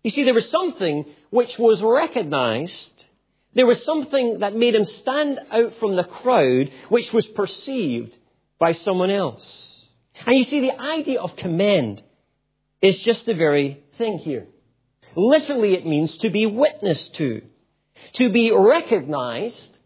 You 0.04 0.12
see, 0.12 0.24
there 0.24 0.34
was 0.34 0.50
something 0.50 1.06
which 1.30 1.58
was 1.60 1.82
recognized. 1.82 3.06
There 3.54 3.66
was 3.66 3.84
something 3.84 4.40
that 4.40 4.56
made 4.56 4.76
him 4.76 4.86
stand 5.02 5.40
out 5.52 5.76
from 5.80 5.96
the 5.96 6.04
crowd, 6.04 6.72
which 6.90 7.12
was 7.12 7.26
perceived 7.28 8.16
by 8.60 8.72
someone 8.72 9.12
else. 9.12 9.44
And 10.26 10.38
you 10.38 10.44
see, 10.46 10.62
the 10.62 10.80
idea 10.80 11.20
of 11.20 11.36
commend 11.36 12.02
is 12.82 12.98
just 13.00 13.26
the 13.26 13.34
very 13.34 13.84
thing 13.98 14.18
here. 14.20 14.48
Literally, 15.16 15.74
it 15.74 15.86
means 15.86 16.18
to 16.20 16.30
be 16.30 16.46
witnessed 16.46 17.16
to, 17.16 17.42
to 18.16 18.30
be 18.30 18.52
recognized, 18.52 19.78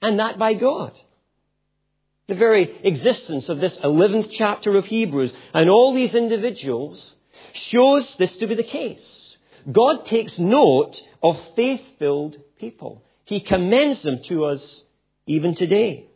and 0.00 0.18
that 0.18 0.38
by 0.38 0.54
God. 0.54 0.92
The 2.28 2.34
very 2.34 2.78
existence 2.84 3.48
of 3.48 3.60
this 3.60 3.76
11th 3.76 4.30
chapter 4.32 4.76
of 4.76 4.86
Hebrews 4.86 5.32
and 5.52 5.68
all 5.68 5.92
these 5.94 6.14
individuals 6.14 7.12
shows 7.52 8.14
this 8.18 8.34
to 8.36 8.46
be 8.46 8.54
the 8.54 8.62
case. 8.62 9.36
God 9.70 10.06
takes 10.06 10.38
note 10.38 10.94
of 11.22 11.38
faith 11.56 11.82
filled 11.98 12.36
people. 12.58 13.04
He 13.24 13.40
commends 13.40 14.02
them 14.02 14.20
to 14.28 14.46
us 14.46 14.82
even 15.26 15.54
today. 15.54 16.06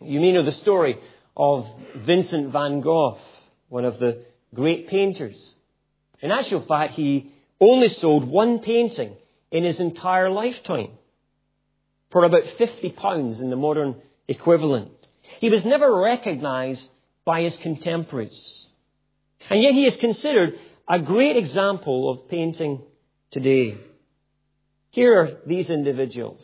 You 0.00 0.20
may 0.20 0.32
know 0.32 0.44
the 0.44 0.52
story 0.52 0.98
of 1.36 1.66
Vincent 1.96 2.52
van 2.52 2.80
Gogh, 2.80 3.18
one 3.68 3.84
of 3.84 3.98
the 3.98 4.24
great 4.54 4.88
painters. 4.88 5.36
In 6.20 6.30
actual 6.30 6.62
fact, 6.62 6.94
he 6.94 7.32
only 7.60 7.88
sold 7.88 8.24
one 8.24 8.60
painting 8.60 9.14
in 9.50 9.64
his 9.64 9.78
entire 9.80 10.30
lifetime 10.30 10.90
for 12.10 12.24
about 12.24 12.44
50 12.56 12.90
pounds 12.90 13.40
in 13.40 13.50
the 13.50 13.56
modern 13.56 13.96
equivalent. 14.26 14.90
He 15.40 15.50
was 15.50 15.64
never 15.64 16.00
recognized 16.00 16.86
by 17.24 17.42
his 17.42 17.56
contemporaries. 17.56 18.66
And 19.50 19.62
yet 19.62 19.74
he 19.74 19.86
is 19.86 19.96
considered 19.96 20.58
a 20.88 20.98
great 20.98 21.36
example 21.36 22.10
of 22.10 22.28
painting 22.28 22.82
today. 23.30 23.76
Here 24.90 25.20
are 25.20 25.30
these 25.46 25.68
individuals. 25.68 26.42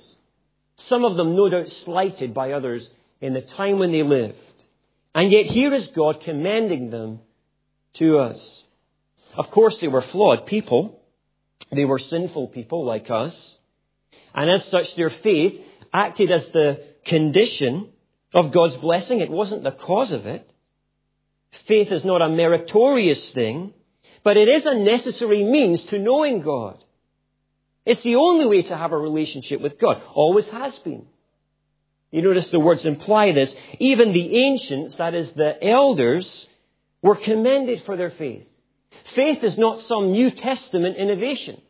Some 0.88 1.04
of 1.04 1.16
them 1.16 1.34
no 1.34 1.48
doubt 1.48 1.68
slighted 1.84 2.34
by 2.34 2.52
others 2.52 2.88
in 3.20 3.32
the 3.32 3.40
time 3.40 3.78
when 3.78 3.92
they 3.92 4.02
lived. 4.02 4.36
And 5.14 5.30
yet 5.30 5.46
here 5.46 5.72
is 5.72 5.86
God 5.88 6.20
commending 6.22 6.90
them 6.90 7.20
to 7.94 8.18
us. 8.18 8.63
Of 9.36 9.50
course, 9.50 9.76
they 9.78 9.88
were 9.88 10.02
flawed 10.02 10.46
people. 10.46 11.00
They 11.72 11.84
were 11.84 11.98
sinful 11.98 12.48
people 12.48 12.84
like 12.84 13.10
us. 13.10 13.34
And 14.34 14.50
as 14.50 14.68
such, 14.68 14.94
their 14.96 15.10
faith 15.10 15.60
acted 15.92 16.30
as 16.30 16.44
the 16.52 16.84
condition 17.04 17.90
of 18.32 18.52
God's 18.52 18.76
blessing. 18.76 19.20
It 19.20 19.30
wasn't 19.30 19.64
the 19.64 19.72
cause 19.72 20.12
of 20.12 20.26
it. 20.26 20.50
Faith 21.66 21.92
is 21.92 22.04
not 22.04 22.22
a 22.22 22.28
meritorious 22.28 23.30
thing, 23.30 23.72
but 24.24 24.36
it 24.36 24.48
is 24.48 24.66
a 24.66 24.74
necessary 24.74 25.44
means 25.44 25.82
to 25.84 25.98
knowing 25.98 26.40
God. 26.40 26.82
It's 27.86 28.02
the 28.02 28.16
only 28.16 28.46
way 28.46 28.62
to 28.62 28.76
have 28.76 28.92
a 28.92 28.98
relationship 28.98 29.60
with 29.60 29.78
God. 29.78 30.00
Always 30.14 30.48
has 30.48 30.76
been. 30.78 31.06
You 32.10 32.22
notice 32.22 32.50
the 32.50 32.60
words 32.60 32.84
imply 32.84 33.32
this. 33.32 33.52
Even 33.78 34.12
the 34.12 34.36
ancients, 34.36 34.96
that 34.96 35.14
is 35.14 35.30
the 35.36 35.62
elders, 35.62 36.48
were 37.02 37.16
commended 37.16 37.82
for 37.84 37.96
their 37.96 38.10
faith. 38.10 38.46
Faith 39.14 39.42
is 39.44 39.58
not 39.58 39.80
some 39.82 40.12
New 40.12 40.30
Testament 40.30 40.96
innovation. 40.96 41.60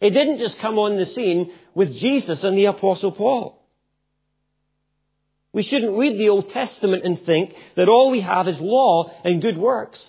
It 0.00 0.10
didn't 0.10 0.38
just 0.38 0.58
come 0.58 0.78
on 0.78 0.96
the 0.96 1.06
scene 1.06 1.52
with 1.74 1.96
Jesus 1.96 2.44
and 2.44 2.56
the 2.56 2.66
Apostle 2.66 3.12
Paul. 3.12 3.58
We 5.52 5.62
shouldn't 5.62 5.98
read 5.98 6.18
the 6.18 6.28
Old 6.28 6.50
Testament 6.50 7.04
and 7.04 7.20
think 7.22 7.54
that 7.76 7.88
all 7.88 8.10
we 8.10 8.20
have 8.20 8.46
is 8.46 8.60
law 8.60 9.10
and 9.24 9.42
good 9.42 9.58
works. 9.58 10.00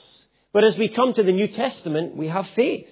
But 0.53 0.63
as 0.63 0.77
we 0.77 0.89
come 0.89 1.13
to 1.13 1.23
the 1.23 1.31
New 1.31 1.47
Testament, 1.47 2.15
we 2.15 2.27
have 2.27 2.47
faith. 2.55 2.89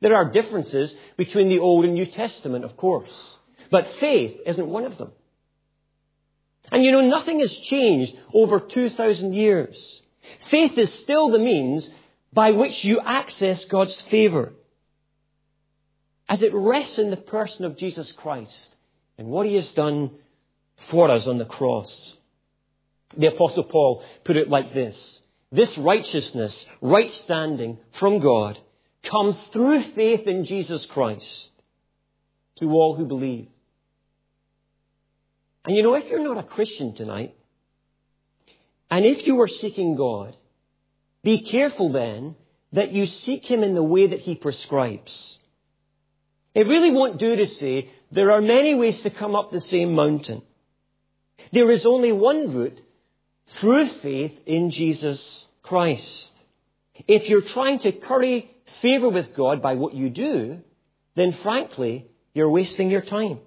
There 0.00 0.14
are 0.14 0.30
differences 0.30 0.94
between 1.16 1.48
the 1.48 1.58
Old 1.58 1.84
and 1.84 1.94
New 1.94 2.06
Testament, 2.06 2.64
of 2.64 2.76
course. 2.76 3.10
But 3.70 3.94
faith 4.00 4.38
isn't 4.46 4.66
one 4.66 4.84
of 4.84 4.96
them. 4.96 5.10
And 6.70 6.84
you 6.84 6.92
know, 6.92 7.00
nothing 7.00 7.40
has 7.40 7.52
changed 7.52 8.14
over 8.32 8.60
2,000 8.60 9.32
years. 9.32 9.76
Faith 10.50 10.76
is 10.76 10.92
still 11.02 11.30
the 11.30 11.38
means 11.38 11.88
by 12.32 12.50
which 12.50 12.84
you 12.84 13.00
access 13.00 13.64
God's 13.66 13.94
favor. 14.10 14.52
As 16.28 16.42
it 16.42 16.54
rests 16.54 16.98
in 16.98 17.10
the 17.10 17.16
person 17.16 17.64
of 17.64 17.78
Jesus 17.78 18.10
Christ 18.12 18.76
and 19.16 19.28
what 19.28 19.46
he 19.46 19.54
has 19.54 19.70
done 19.72 20.10
for 20.90 21.10
us 21.10 21.26
on 21.26 21.38
the 21.38 21.44
cross. 21.44 22.14
The 23.16 23.28
apostle 23.28 23.64
Paul 23.64 24.04
put 24.24 24.36
it 24.36 24.48
like 24.48 24.74
this. 24.74 24.96
This 25.50 25.76
righteousness, 25.78 26.54
right 26.82 27.10
standing 27.24 27.78
from 27.98 28.20
God, 28.20 28.58
comes 29.02 29.36
through 29.52 29.92
faith 29.94 30.26
in 30.26 30.44
Jesus 30.44 30.84
Christ 30.86 31.50
to 32.58 32.66
all 32.70 32.94
who 32.96 33.06
believe. 33.06 33.48
And 35.64 35.74
you 35.74 35.82
know, 35.82 35.94
if 35.94 36.04
you're 36.08 36.22
not 36.22 36.44
a 36.44 36.46
Christian 36.46 36.94
tonight, 36.94 37.34
And 38.90 39.04
if 39.04 39.26
you 39.26 39.40
are 39.40 39.48
seeking 39.48 39.96
God, 39.96 40.34
be 41.28 41.42
careful 41.42 41.92
then 41.92 42.36
that 42.72 42.90
you 42.92 43.04
seek 43.04 43.44
Him 43.44 43.62
in 43.62 43.74
the 43.74 43.82
way 43.82 44.06
that 44.06 44.20
He 44.20 44.34
prescribes. 44.34 45.12
It 46.54 46.66
really 46.66 46.90
won't 46.90 47.18
do 47.18 47.36
to 47.36 47.46
say 47.46 47.90
there 48.10 48.32
are 48.32 48.40
many 48.40 48.74
ways 48.74 48.98
to 49.02 49.10
come 49.10 49.36
up 49.36 49.50
the 49.50 49.60
same 49.60 49.92
mountain. 49.92 50.40
There 51.52 51.70
is 51.70 51.84
only 51.84 52.12
one 52.12 52.56
route 52.56 52.80
through 53.60 53.88
faith 54.00 54.32
in 54.46 54.70
Jesus 54.70 55.20
Christ. 55.62 56.30
If 57.06 57.28
you're 57.28 57.42
trying 57.42 57.80
to 57.80 57.92
curry 57.92 58.50
favor 58.80 59.10
with 59.10 59.36
God 59.36 59.60
by 59.60 59.74
what 59.74 59.92
you 59.92 60.08
do, 60.08 60.60
then 61.14 61.36
frankly, 61.42 62.06
you're 62.32 62.48
wasting 62.48 62.90
your 62.90 63.02
time. 63.02 63.40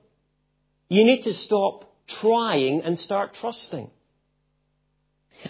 You 0.87 1.03
need 1.03 1.23
to 1.23 1.33
stop 1.33 1.91
trying 2.21 2.83
and 2.83 2.99
start 2.99 3.37
trusting. 3.41 3.89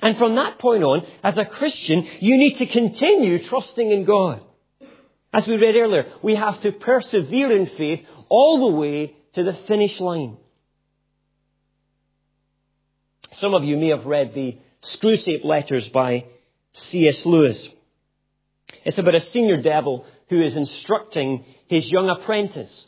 And 0.02 0.18
from 0.18 0.36
that 0.36 0.60
point 0.60 0.84
on, 0.84 1.06
as 1.24 1.38
a 1.38 1.46
Christian, 1.46 2.08
you 2.20 2.38
need 2.38 2.58
to 2.58 2.66
continue 2.66 3.44
trusting 3.48 3.92
in 3.92 4.06
God. 4.06 4.42
As 5.34 5.48
we 5.48 5.56
read 5.56 5.76
earlier, 5.76 6.06
we 6.22 6.36
have 6.36 6.62
to 6.62 6.72
persevere 6.72 7.56
in 7.56 7.68
faith 7.78 8.06
all 8.30 8.60
the 8.60 8.78
way 8.78 9.16
to 9.34 9.44
the 9.44 9.54
finish 9.68 10.00
line. 10.00 10.38
Some 13.34 13.54
of 13.54 13.64
you 13.64 13.78
may 13.78 13.90
have 13.90 14.06
read 14.06 14.34
the 14.34 14.58
Screwtape 14.84 15.46
Letters 15.46 15.88
by 15.90 16.26
C.S. 16.74 17.26
Lewis. 17.26 17.68
It's 18.84 18.98
about 18.98 19.16
a 19.16 19.32
senior 19.32 19.62
devil 19.62 20.06
who 20.30 20.42
is 20.42 20.56
instructing 20.56 21.46
his 21.68 21.90
young 21.90 22.10
apprentice 22.10 22.88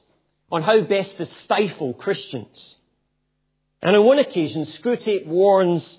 on 0.51 0.61
how 0.63 0.81
best 0.81 1.17
to 1.17 1.25
stifle 1.25 1.93
Christians. 1.93 2.75
And 3.81 3.95
on 3.95 4.05
one 4.05 4.19
occasion, 4.19 4.65
Screwtape 4.65 5.27
warns 5.27 5.97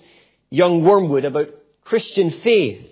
young 0.49 0.83
Wormwood 0.83 1.25
about 1.25 1.49
Christian 1.83 2.31
faith. 2.41 2.87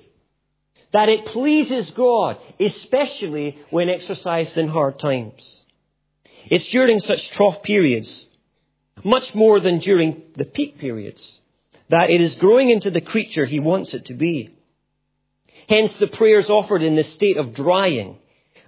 That 0.92 1.10
it 1.10 1.26
pleases 1.28 1.90
God, 1.92 2.38
especially 2.60 3.58
when 3.72 3.90
exercised 3.90 4.58
in 4.58 4.68
hard 4.68 5.00
times. 5.00 5.42
It's 6.46 6.68
during 6.68 7.00
such 7.00 7.32
trough 7.32 7.64
periods, 7.64 8.28
much 9.04 9.34
more 9.34 9.60
than 9.60 9.80
during 9.80 10.22
the 10.36 10.46
peak 10.46 10.78
periods, 10.78 11.24
that 11.90 12.10
it 12.10 12.22
is 12.22 12.36
growing 12.36 12.70
into 12.70 12.92
the 12.92 13.02
creature 13.02 13.46
he 13.46 13.60
wants 13.60 13.94
it 13.94 14.06
to 14.06 14.14
be. 14.14 14.54
Hence, 15.68 15.94
the 15.96 16.08
prayers 16.08 16.50
offered 16.50 16.84
in 16.84 16.96
this 16.96 17.14
state 17.14 17.38
of 17.38 17.54
drying 17.54 18.18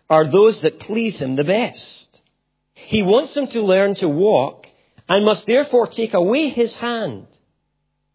are 0.10 0.26
those 0.30 0.60
that 0.62 0.80
please 0.80 1.18
him 1.18 1.36
the 1.36 1.44
best. 1.44 2.08
He 2.74 3.04
wants 3.04 3.34
them 3.34 3.48
to 3.48 3.62
learn 3.62 3.96
to 3.96 4.08
walk 4.08 4.68
and 5.08 5.26
must 5.26 5.46
therefore 5.46 5.88
take 5.88 6.14
away 6.14 6.50
his 6.50 6.74
hand. 6.76 7.28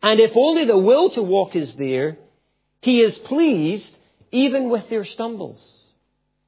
And 0.03 0.19
if 0.21 0.33
only 0.35 0.65
the 0.65 0.79
will 0.79 1.11
to 1.11 1.23
walk 1.23 1.55
is 1.55 1.75
there, 1.75 2.17
he 2.81 3.01
is 3.01 3.17
pleased 3.19 3.91
even 4.33 4.71
with 4.71 4.91
your 4.91 5.05
stumbles. 5.05 5.61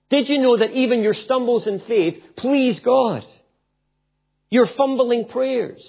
Did 0.09 0.29
you 0.29 0.39
know 0.39 0.59
that 0.59 0.73
even 0.73 1.03
your 1.03 1.15
stumbles 1.15 1.67
in 1.67 1.81
faith 1.81 2.23
please 2.37 2.81
God? 2.81 3.25
Your 4.51 4.67
fumbling 4.67 5.29
prayers, 5.29 5.83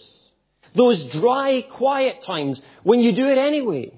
those 0.76 1.04
dry, 1.12 1.62
quiet 1.62 2.24
times 2.26 2.62
when 2.84 3.00
you 3.00 3.12
do 3.12 3.28
it 3.28 3.38
anyway. 3.38 3.92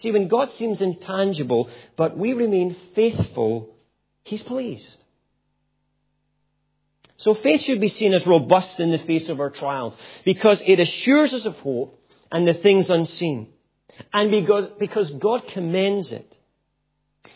See, 0.00 0.12
when 0.12 0.28
God 0.28 0.50
seems 0.58 0.80
intangible, 0.80 1.68
but 1.96 2.16
we 2.16 2.32
remain 2.32 2.76
faithful, 2.94 3.74
He's 4.22 4.42
pleased. 4.42 4.96
So 7.18 7.34
faith 7.34 7.62
should 7.62 7.80
be 7.80 7.88
seen 7.88 8.14
as 8.14 8.26
robust 8.26 8.78
in 8.78 8.90
the 8.90 8.98
face 8.98 9.28
of 9.28 9.40
our 9.40 9.50
trials 9.50 9.94
because 10.24 10.62
it 10.64 10.78
assures 10.78 11.32
us 11.32 11.44
of 11.44 11.56
hope 11.56 12.00
and 12.30 12.46
the 12.46 12.54
things 12.54 12.88
unseen. 12.88 13.48
And 14.12 14.30
because 14.78 15.10
God 15.12 15.46
commends 15.48 16.12
it. 16.12 16.32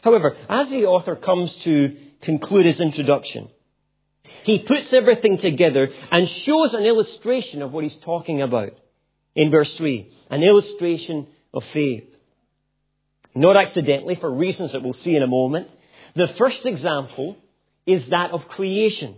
However, 0.02 0.36
as 0.48 0.68
the 0.68 0.86
author 0.86 1.16
comes 1.16 1.52
to 1.64 1.96
conclude 2.22 2.66
his 2.66 2.78
introduction, 2.78 3.48
he 4.44 4.60
puts 4.60 4.92
everything 4.92 5.38
together 5.38 5.88
and 6.10 6.28
shows 6.28 6.74
an 6.74 6.84
illustration 6.84 7.62
of 7.62 7.72
what 7.72 7.84
he's 7.84 7.96
talking 8.02 8.40
about 8.42 8.74
in 9.34 9.50
verse 9.50 9.72
3. 9.74 10.12
An 10.30 10.42
illustration 10.42 11.26
of 11.52 11.64
faith. 11.72 12.04
Not 13.34 13.56
accidentally, 13.56 14.14
for 14.14 14.30
reasons 14.30 14.72
that 14.72 14.82
we'll 14.82 14.92
see 14.92 15.16
in 15.16 15.22
a 15.22 15.28
moment, 15.28 15.68
the 16.14 16.28
first 16.28 16.64
example 16.66 17.36
is 17.86 18.06
that 18.08 18.30
of 18.30 18.46
creation. 18.48 19.16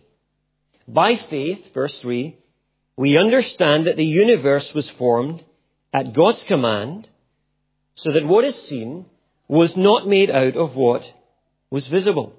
By 0.86 1.16
faith, 1.16 1.72
verse 1.72 1.98
3, 2.00 2.36
we 2.96 3.18
understand 3.18 3.86
that 3.86 3.96
the 3.96 4.04
universe 4.04 4.72
was 4.74 4.88
formed 4.90 5.42
at 5.92 6.12
God's 6.12 6.42
command, 6.44 7.08
so 7.94 8.12
that 8.12 8.26
what 8.26 8.44
is 8.44 8.54
seen 8.68 9.06
was 9.48 9.76
not 9.76 10.08
made 10.08 10.30
out 10.30 10.56
of 10.56 10.74
what 10.74 11.02
was 11.70 11.86
visible. 11.86 12.34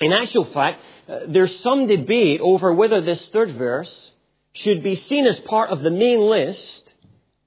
In 0.00 0.12
actual 0.12 0.44
fact, 0.46 0.80
uh, 1.08 1.20
there's 1.28 1.60
some 1.60 1.86
debate 1.86 2.40
over 2.40 2.72
whether 2.72 3.00
this 3.00 3.26
third 3.28 3.54
verse 3.56 4.10
should 4.52 4.82
be 4.82 4.96
seen 4.96 5.26
as 5.26 5.38
part 5.40 5.70
of 5.70 5.80
the 5.80 5.90
main 5.90 6.20
list 6.20 6.84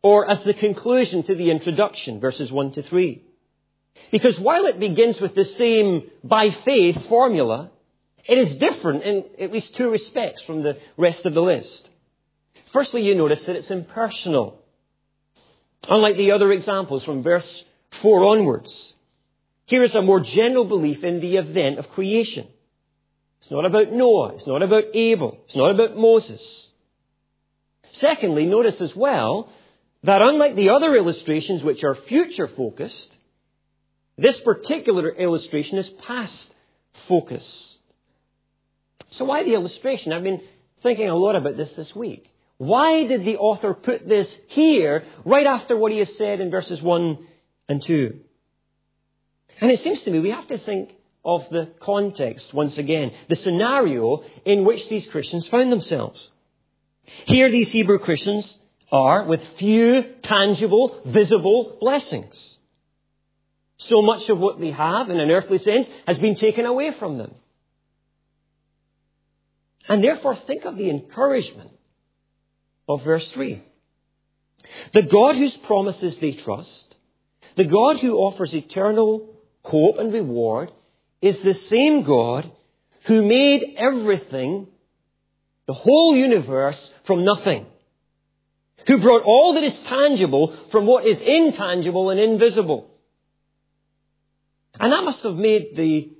or 0.01 0.29
as 0.29 0.43
the 0.43 0.53
conclusion 0.53 1.23
to 1.23 1.35
the 1.35 1.51
introduction, 1.51 2.19
verses 2.19 2.51
1 2.51 2.73
to 2.73 2.83
3. 2.83 3.23
Because 4.11 4.39
while 4.39 4.65
it 4.65 4.79
begins 4.79 5.19
with 5.19 5.35
the 5.35 5.45
same 5.45 6.09
by 6.23 6.49
faith 6.65 7.07
formula, 7.07 7.71
it 8.25 8.37
is 8.37 8.57
different 8.57 9.03
in 9.03 9.23
at 9.39 9.51
least 9.51 9.75
two 9.75 9.89
respects 9.89 10.41
from 10.43 10.63
the 10.63 10.77
rest 10.97 11.25
of 11.25 11.33
the 11.33 11.41
list. 11.41 11.89
Firstly, 12.73 13.03
you 13.03 13.15
notice 13.15 13.43
that 13.45 13.55
it's 13.55 13.69
impersonal. 13.69 14.59
Unlike 15.87 16.17
the 16.17 16.31
other 16.31 16.51
examples 16.51 17.03
from 17.03 17.23
verse 17.23 17.47
4 18.01 18.23
onwards, 18.25 18.93
here 19.65 19.83
is 19.83 19.95
a 19.95 20.01
more 20.01 20.19
general 20.19 20.65
belief 20.65 21.03
in 21.03 21.19
the 21.19 21.37
event 21.37 21.79
of 21.79 21.89
creation. 21.89 22.47
It's 23.41 23.51
not 23.51 23.65
about 23.65 23.91
Noah. 23.91 24.35
It's 24.35 24.47
not 24.47 24.61
about 24.61 24.83
Abel. 24.93 25.37
It's 25.45 25.55
not 25.55 25.71
about 25.71 25.97
Moses. 25.97 26.41
Secondly, 27.93 28.45
notice 28.45 28.79
as 28.79 28.95
well 28.95 29.49
that 30.03 30.21
unlike 30.21 30.55
the 30.55 30.69
other 30.69 30.95
illustrations 30.95 31.63
which 31.63 31.83
are 31.83 31.95
future 31.95 32.47
focused, 32.47 33.15
this 34.17 34.39
particular 34.41 35.09
illustration 35.09 35.77
is 35.77 35.89
past 36.05 36.47
focused. 37.07 37.70
So 39.11 39.25
why 39.25 39.43
the 39.43 39.53
illustration? 39.53 40.13
I've 40.13 40.23
been 40.23 40.41
thinking 40.83 41.09
a 41.09 41.15
lot 41.15 41.35
about 41.35 41.57
this 41.57 41.73
this 41.73 41.95
week. 41.95 42.27
Why 42.57 43.07
did 43.07 43.25
the 43.25 43.37
author 43.37 43.73
put 43.73 44.07
this 44.07 44.27
here 44.49 45.03
right 45.25 45.47
after 45.47 45.75
what 45.75 45.91
he 45.91 45.99
has 45.99 46.15
said 46.17 46.39
in 46.39 46.51
verses 46.51 46.81
1 46.81 47.17
and 47.67 47.81
2? 47.81 48.19
And 49.59 49.71
it 49.71 49.81
seems 49.81 50.01
to 50.01 50.11
me 50.11 50.19
we 50.19 50.31
have 50.31 50.47
to 50.47 50.57
think 50.59 50.91
of 51.23 51.47
the 51.49 51.71
context 51.79 52.53
once 52.53 52.77
again, 52.77 53.11
the 53.29 53.35
scenario 53.35 54.23
in 54.45 54.65
which 54.65 54.87
these 54.89 55.07
Christians 55.07 55.47
found 55.47 55.71
themselves. 55.71 56.29
Here 57.25 57.49
these 57.49 57.71
Hebrew 57.71 57.99
Christians 57.99 58.57
are 58.91 59.25
with 59.25 59.41
few 59.57 60.03
tangible, 60.23 61.01
visible 61.05 61.77
blessings. 61.79 62.57
So 63.77 64.01
much 64.01 64.29
of 64.29 64.37
what 64.37 64.59
they 64.59 64.71
have 64.71 65.09
in 65.09 65.19
an 65.19 65.31
earthly 65.31 65.57
sense 65.57 65.87
has 66.07 66.17
been 66.19 66.35
taken 66.35 66.65
away 66.65 66.91
from 66.91 67.17
them. 67.17 67.33
And 69.91 70.01
therefore, 70.01 70.37
think 70.47 70.63
of 70.63 70.77
the 70.77 70.89
encouragement 70.89 71.69
of 72.87 73.03
verse 73.03 73.27
3. 73.33 73.61
The 74.93 75.01
God 75.01 75.35
whose 75.35 75.57
promises 75.57 76.15
they 76.21 76.31
trust, 76.31 76.95
the 77.57 77.65
God 77.65 77.99
who 77.99 78.15
offers 78.15 78.53
eternal 78.53 79.35
hope 79.65 79.97
and 79.97 80.13
reward, 80.13 80.71
is 81.21 81.35
the 81.43 81.59
same 81.69 82.03
God 82.03 82.49
who 83.07 83.27
made 83.27 83.75
everything, 83.77 84.67
the 85.67 85.73
whole 85.73 86.15
universe, 86.15 86.79
from 87.03 87.25
nothing. 87.25 87.65
Who 88.87 88.97
brought 89.01 89.23
all 89.23 89.55
that 89.55 89.63
is 89.65 89.77
tangible 89.89 90.55
from 90.71 90.85
what 90.85 91.05
is 91.05 91.19
intangible 91.19 92.11
and 92.11 92.19
invisible. 92.21 92.89
And 94.79 94.93
that 94.93 95.03
must 95.03 95.21
have 95.23 95.35
made 95.35 95.75
the 95.75 96.13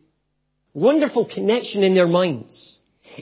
wonderful 0.74 1.24
connection 1.24 1.84
in 1.84 1.94
their 1.94 2.10
minds. 2.10 2.71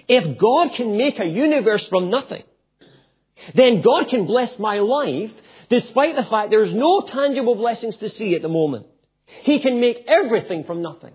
If 0.08 0.38
God 0.38 0.73
can 0.73 0.97
make 0.97 1.19
a 1.19 1.25
universe 1.25 1.86
from 1.88 2.10
nothing, 2.10 2.43
then 3.56 3.82
God 3.82 4.10
can 4.10 4.25
bless 4.25 4.58
my 4.60 4.80
life 4.80 5.32
despite 5.69 6.15
the 6.15 6.25
fact 6.25 6.49
there's 6.49 6.73
no 6.73 7.02
tangible 7.02 7.56
blessings 7.56 7.95
to 7.97 8.10
see 8.10 8.36
at 8.36 8.41
the 8.41 8.49
moment. 8.49 8.88
He 9.43 9.60
can 9.60 9.80
make 9.80 10.04
everything 10.08 10.63
from 10.63 10.82
nothing. 10.82 11.13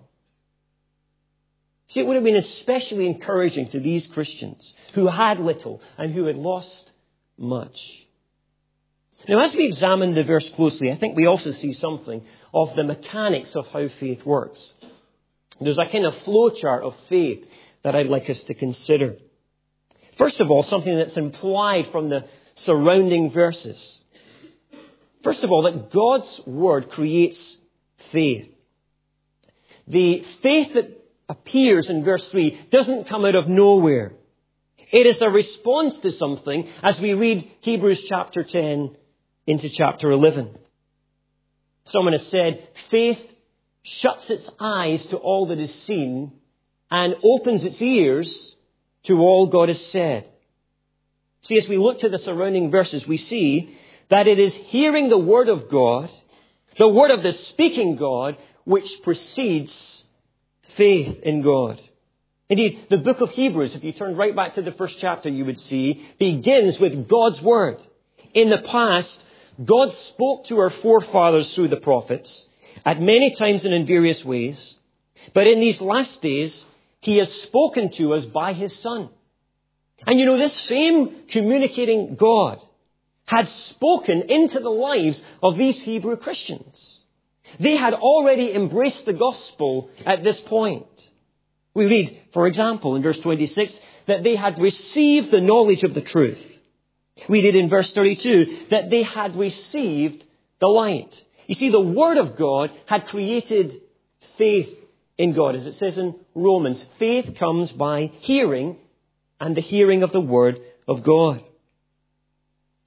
See, 1.89 2.01
it 2.01 2.07
would 2.07 2.15
have 2.15 2.25
been 2.25 2.37
especially 2.37 3.07
encouraging 3.07 3.71
to 3.71 3.81
these 3.81 4.07
Christians 4.09 4.65
who 4.95 5.07
had 5.09 5.39
little 5.39 5.83
and 5.99 6.15
who 6.15 6.25
had 6.27 6.37
lost 6.37 6.91
much. 7.37 7.79
Now, 9.29 9.41
as 9.41 9.55
we 9.55 9.67
examine 9.67 10.15
the 10.15 10.23
verse 10.23 10.49
closely, 10.51 10.93
I 10.93 10.97
think 10.97 11.17
we 11.17 11.27
also 11.27 11.53
see 11.53 11.73
something 11.75 12.23
of 12.53 12.75
the 12.77 12.85
mechanics 12.85 13.55
of 13.55 13.67
how 13.69 13.89
faith 14.01 14.25
works. 14.25 14.61
There's 15.61 15.79
a 15.79 15.87
kind 15.87 16.05
of 16.05 16.17
flow 16.25 16.51
chart 16.51 16.85
of 16.85 16.95
faith 17.09 17.45
that 17.85 17.95
I'd 17.95 18.09
like 18.09 18.29
us 18.29 18.41
to 18.43 18.55
consider. 18.55 19.17
First 20.19 20.41
of 20.41 20.51
all, 20.51 20.63
something 20.65 20.97
that's 20.97 21.17
implied 21.17 21.89
from 21.93 22.09
the 22.09 22.25
surrounding 22.65 23.31
verses. 23.31 24.01
First 25.23 25.45
of 25.45 25.53
all, 25.53 25.63
that 25.63 25.93
God's 25.93 26.41
Word 26.47 26.91
creates 26.91 27.39
faith. 28.11 28.49
The 29.87 30.25
faith 30.43 30.75
that 30.75 31.05
appears 31.29 31.89
in 31.89 32.05
verse 32.05 32.27
3 32.31 32.69
doesn't 32.71 33.09
come 33.09 33.25
out 33.25 33.35
of 33.35 33.49
nowhere. 33.49 34.13
It 34.91 35.07
is 35.07 35.21
a 35.21 35.29
response 35.29 35.99
to 36.01 36.13
something 36.13 36.69
as 36.83 36.99
we 37.01 37.15
read 37.15 37.51
Hebrews 37.61 38.03
chapter 38.09 38.45
10 38.45 38.97
into 39.47 39.69
chapter 39.71 40.11
11. 40.11 40.57
Someone 41.87 42.13
has 42.15 42.27
said, 42.29 42.67
faith 42.91 43.19
shuts 43.83 44.31
its 44.31 44.49
eyes 44.59 45.05
to 45.07 45.17
all 45.17 45.49
that 45.49 45.59
is 45.59 45.75
seen 45.87 46.33
and 46.91 47.15
opens 47.23 47.65
its 47.65 47.81
ears 47.81 48.57
to 49.05 49.19
all 49.19 49.47
God 49.47 49.69
has 49.69 49.85
said. 49.87 50.29
See, 51.43 51.59
as 51.59 51.69
we 51.69 51.77
look 51.77 52.01
to 52.01 52.09
the 52.09 52.19
surrounding 52.19 52.71
verses, 52.71 53.07
we 53.07 53.19
see 53.19 53.77
that 54.11 54.27
it 54.27 54.39
is 54.39 54.55
hearing 54.67 55.09
the 55.09 55.19
Word 55.19 55.49
of 55.49 55.69
God, 55.69 56.11
the 56.79 56.89
Word 56.89 57.11
of 57.11 57.23
the 57.23 57.33
speaking 57.33 57.97
God, 57.97 58.37
which 58.65 58.91
precedes 59.03 59.73
faith 60.77 61.21
in 61.23 61.43
God. 61.43 61.81
Indeed, 62.49 62.87
the 62.91 62.99
book 62.99 63.21
of 63.21 63.31
Hebrews, 63.31 63.75
if 63.75 63.85
you 63.85 63.93
turn 63.93 64.17
right 64.17 64.35
back 64.35 64.55
to 64.55 64.63
the 64.63 64.73
first 64.73 64.97
chapter, 65.01 65.29
you 65.29 65.45
would 65.45 65.61
see, 65.61 66.07
begins 66.19 66.79
with 66.79 67.09
God's 67.09 67.41
Word. 67.41 67.79
In 68.33 68.51
the 68.51 68.59
past, 68.59 69.25
God 69.63 69.95
spoke 70.09 70.47
to 70.47 70.59
our 70.59 70.71
forefathers 70.71 71.53
through 71.55 71.69
the 71.69 71.77
prophets 71.77 72.47
at 72.85 73.01
many 73.01 73.35
times 73.35 73.65
and 73.65 73.73
in 73.73 73.87
various 73.87 74.25
ways. 74.25 74.59
But 75.33 75.47
in 75.47 75.61
these 75.61 75.81
last 75.81 76.21
days, 76.21 76.65
He 77.05 77.19
has 77.19 77.31
spoken 77.43 77.91
to 77.93 78.15
us 78.15 78.25
by 78.25 78.55
His 78.55 78.75
Son. 78.81 79.11
And 80.07 80.19
you 80.19 80.25
know, 80.25 80.39
this 80.39 80.59
same 80.63 81.27
communicating 81.29 82.17
God 82.17 82.61
had 83.27 83.47
spoken 83.69 84.23
into 84.31 84.59
the 84.59 84.71
lives 84.71 85.21
of 85.43 85.59
these 85.59 85.77
Hebrew 85.81 86.17
Christians. 86.17 86.75
They 87.61 87.77
had 87.77 87.93
already 87.93 88.55
embraced 88.55 89.05
the 89.05 89.13
gospel 89.13 89.91
at 90.07 90.25
this 90.25 90.41
point. 90.47 90.87
We 91.75 91.85
read, 91.85 92.19
for 92.33 92.47
example, 92.47 92.97
in 92.97 93.03
verse 93.03 93.19
26, 93.19 93.73
that 94.07 94.25
they 94.25 94.35
had 94.35 94.59
received 94.59 95.31
the 95.31 95.43
knowledge 95.43 95.83
of 95.83 95.93
the 95.93 96.01
truth. 96.01 96.41
We 97.29 97.43
read 97.43 97.55
in 97.55 97.69
verse 97.69 97.91
32 97.93 98.69
that 98.71 98.89
they 98.89 99.03
had 99.03 99.37
received 99.37 100.25
the 100.59 100.69
light. 100.69 101.15
You 101.49 101.55
see, 101.55 101.69
the 101.69 101.81
Word 101.81 102.17
of 102.17 102.37
God 102.37 102.71
had 102.87 103.09
created 103.09 103.83
faith 104.39 104.71
in 105.19 105.33
God. 105.33 105.57
As 105.57 105.67
it 105.67 105.79
says 105.79 105.99
in 105.99 106.15
Romans, 106.35 106.85
faith 106.99 107.37
comes 107.39 107.71
by 107.73 108.11
hearing 108.21 108.79
and 109.41 109.57
the 109.57 109.61
hearing 109.61 110.03
of 110.03 110.13
the 110.13 110.21
Word 110.21 110.61
of 110.87 111.03
God. 111.03 111.43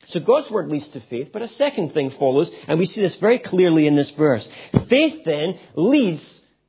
So 0.10 0.22
God's 0.22 0.50
word 0.50 0.70
leads 0.70 0.88
to 0.90 1.02
faith, 1.02 1.32
but 1.34 1.42
a 1.42 1.50
second 1.50 1.94
thing 1.94 2.12
follows, 2.12 2.50
and 2.68 2.80
we 2.80 2.86
see 2.86 3.02
this 3.02 3.16
very 3.16 3.40
clearly 3.40 3.88
in 3.88 3.96
this 3.96 4.10
verse. 4.12 4.48
Faith 4.88 5.26
then 5.26 5.60
leads 5.76 6.24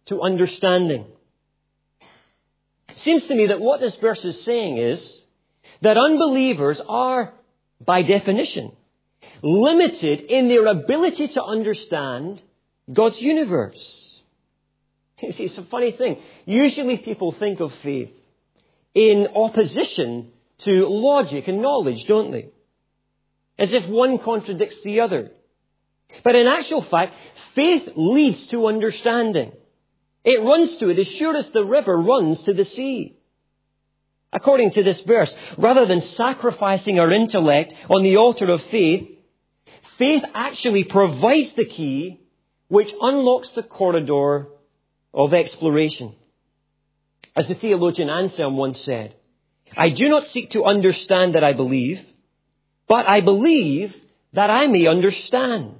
to 0.06 0.20
understanding. 0.20 1.04
It 2.88 2.98
seems 2.98 3.24
to 3.26 3.34
me 3.34 3.46
that 3.46 3.60
what 3.60 3.80
this 3.80 3.94
verse 3.96 4.24
is 4.24 4.42
saying 4.44 4.78
is 4.78 5.20
that 5.82 5.96
unbelievers 5.96 6.80
are, 6.88 7.32
by 7.84 8.02
definition, 8.02 8.72
limited 9.40 10.20
in 10.20 10.48
their 10.48 10.66
ability 10.66 11.28
to 11.28 11.42
understand 11.42 12.42
God's 12.92 13.20
universe. 13.20 14.07
You 15.20 15.32
see, 15.32 15.44
it's 15.44 15.58
a 15.58 15.64
funny 15.64 15.92
thing. 15.92 16.18
Usually 16.46 16.98
people 16.98 17.32
think 17.32 17.60
of 17.60 17.72
faith 17.82 18.10
in 18.94 19.28
opposition 19.34 20.30
to 20.58 20.86
logic 20.88 21.48
and 21.48 21.60
knowledge, 21.60 22.04
don't 22.06 22.30
they? 22.30 22.50
as 23.58 23.72
if 23.72 23.86
one 23.88 24.18
contradicts 24.18 24.80
the 24.84 25.00
other. 25.00 25.32
But 26.22 26.36
in 26.36 26.46
actual 26.46 26.82
fact, 26.82 27.14
faith 27.54 27.90
leads 27.96 28.46
to 28.48 28.68
understanding. 28.68 29.52
It 30.24 30.42
runs 30.42 30.76
to 30.78 30.88
it 30.88 30.98
as 30.98 31.08
sure 31.08 31.36
as 31.36 31.50
the 31.50 31.64
river 31.64 31.96
runs 31.96 32.40
to 32.42 32.54
the 32.54 32.64
sea. 32.64 33.16
According 34.32 34.72
to 34.72 34.82
this 34.82 35.00
verse, 35.00 35.34
rather 35.56 35.86
than 35.86 36.02
sacrificing 36.02 37.00
our 37.00 37.10
intellect 37.10 37.74
on 37.88 38.02
the 38.02 38.16
altar 38.16 38.50
of 38.50 38.62
faith, 38.64 39.08
faith 39.96 40.22
actually 40.34 40.84
provides 40.84 41.52
the 41.56 41.64
key 41.64 42.20
which 42.68 42.92
unlocks 43.00 43.48
the 43.50 43.62
corridor 43.62 44.48
of 45.12 45.34
exploration. 45.34 46.14
As 47.34 47.48
the 47.48 47.54
theologian 47.54 48.10
Anselm 48.10 48.56
once 48.56 48.80
said, 48.80 49.14
I 49.76 49.90
do 49.90 50.08
not 50.08 50.26
seek 50.28 50.50
to 50.50 50.64
understand 50.64 51.34
that 51.34 51.44
I 51.44 51.52
believe, 51.52 52.00
but 52.88 53.08
I 53.08 53.20
believe 53.20 53.94
that 54.32 54.50
I 54.50 54.66
may 54.66 54.86
understand. 54.86 55.76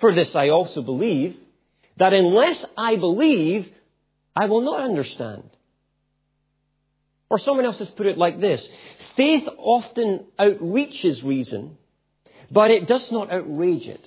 For 0.00 0.14
this 0.14 0.34
I 0.34 0.50
also 0.50 0.82
believe 0.82 1.36
that 1.96 2.12
unless 2.12 2.62
I 2.76 2.96
believe, 2.96 3.68
I 4.34 4.46
will 4.46 4.60
not 4.60 4.80
understand. 4.80 5.44
Or 7.30 7.38
someone 7.38 7.64
else 7.64 7.78
has 7.78 7.90
put 7.90 8.06
it 8.06 8.18
like 8.18 8.40
this 8.40 8.66
faith 9.16 9.48
often 9.56 10.26
outreaches 10.38 11.24
reason, 11.24 11.78
but 12.50 12.70
it 12.70 12.86
does 12.86 13.10
not 13.10 13.32
outrage 13.32 13.86
it. 13.86 14.06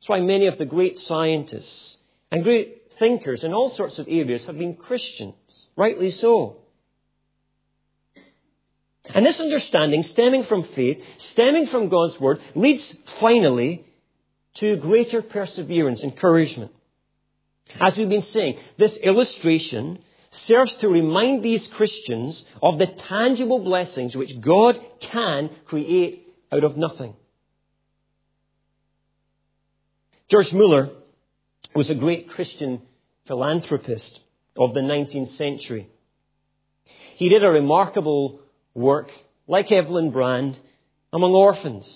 That's 0.00 0.08
why 0.08 0.20
many 0.20 0.46
of 0.46 0.58
the 0.58 0.64
great 0.64 0.98
scientists 1.00 1.95
and 2.30 2.42
great 2.42 2.82
thinkers 2.98 3.44
in 3.44 3.52
all 3.52 3.70
sorts 3.70 3.98
of 3.98 4.08
areas 4.08 4.44
have 4.46 4.58
been 4.58 4.74
Christians, 4.74 5.34
rightly 5.76 6.10
so. 6.10 6.58
And 9.14 9.24
this 9.24 9.38
understanding, 9.38 10.02
stemming 10.02 10.44
from 10.44 10.64
faith, 10.64 11.02
stemming 11.30 11.68
from 11.68 11.88
God's 11.88 12.18
Word, 12.18 12.40
leads 12.54 12.94
finally 13.20 13.84
to 14.56 14.76
greater 14.76 15.22
perseverance, 15.22 16.00
encouragement. 16.00 16.72
As 17.80 17.96
we've 17.96 18.08
been 18.08 18.22
saying, 18.22 18.58
this 18.78 18.96
illustration 18.96 19.98
serves 20.46 20.74
to 20.76 20.88
remind 20.88 21.42
these 21.42 21.66
Christians 21.68 22.44
of 22.62 22.78
the 22.78 22.86
tangible 22.86 23.60
blessings 23.60 24.16
which 24.16 24.40
God 24.40 24.78
can 25.00 25.50
create 25.66 26.34
out 26.52 26.64
of 26.64 26.76
nothing. 26.76 27.14
George 30.28 30.52
Mueller 30.52 30.90
was 31.76 31.90
a 31.90 31.94
great 31.94 32.30
Christian 32.30 32.80
philanthropist 33.26 34.20
of 34.56 34.72
the 34.72 34.80
19th 34.80 35.36
century. 35.36 35.90
He 37.16 37.28
did 37.28 37.44
a 37.44 37.50
remarkable 37.50 38.40
work, 38.74 39.10
like 39.46 39.70
Evelyn 39.70 40.10
Brand, 40.10 40.58
among 41.12 41.32
orphans. 41.32 41.86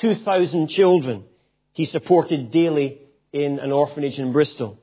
2,000 0.00 0.68
children 0.68 1.24
he 1.72 1.86
supported 1.86 2.50
daily 2.50 3.00
in 3.32 3.58
an 3.58 3.72
orphanage 3.72 4.18
in 4.18 4.32
Bristol. 4.32 4.78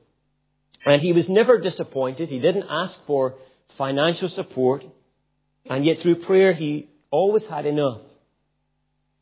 And 0.84 1.00
he 1.00 1.12
was 1.12 1.28
never 1.28 1.58
disappointed. 1.58 2.28
He 2.28 2.40
didn't 2.40 2.66
ask 2.68 2.98
for 3.06 3.36
financial 3.78 4.28
support. 4.28 4.84
And 5.70 5.84
yet 5.84 6.00
through 6.00 6.24
prayer, 6.24 6.52
he 6.52 6.88
always 7.10 7.44
had 7.46 7.64
enough. 7.64 8.00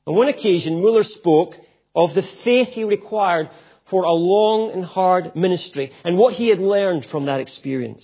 On 0.07 0.15
one 0.15 0.29
occasion, 0.29 0.81
Mueller 0.81 1.05
spoke 1.05 1.55
of 1.95 2.15
the 2.15 2.27
faith 2.45 2.69
he 2.69 2.85
required 2.85 3.49
for 3.93 4.05
a 4.05 4.13
long 4.13 4.73
and 4.73 4.87
hard 4.87 5.37
ministry 5.37 5.93
and 6.03 6.17
what 6.17 6.33
he 6.33 6.49
had 6.49 6.59
learned 6.59 7.05
from 7.11 7.27
that 7.27 7.41
experience. 7.41 8.03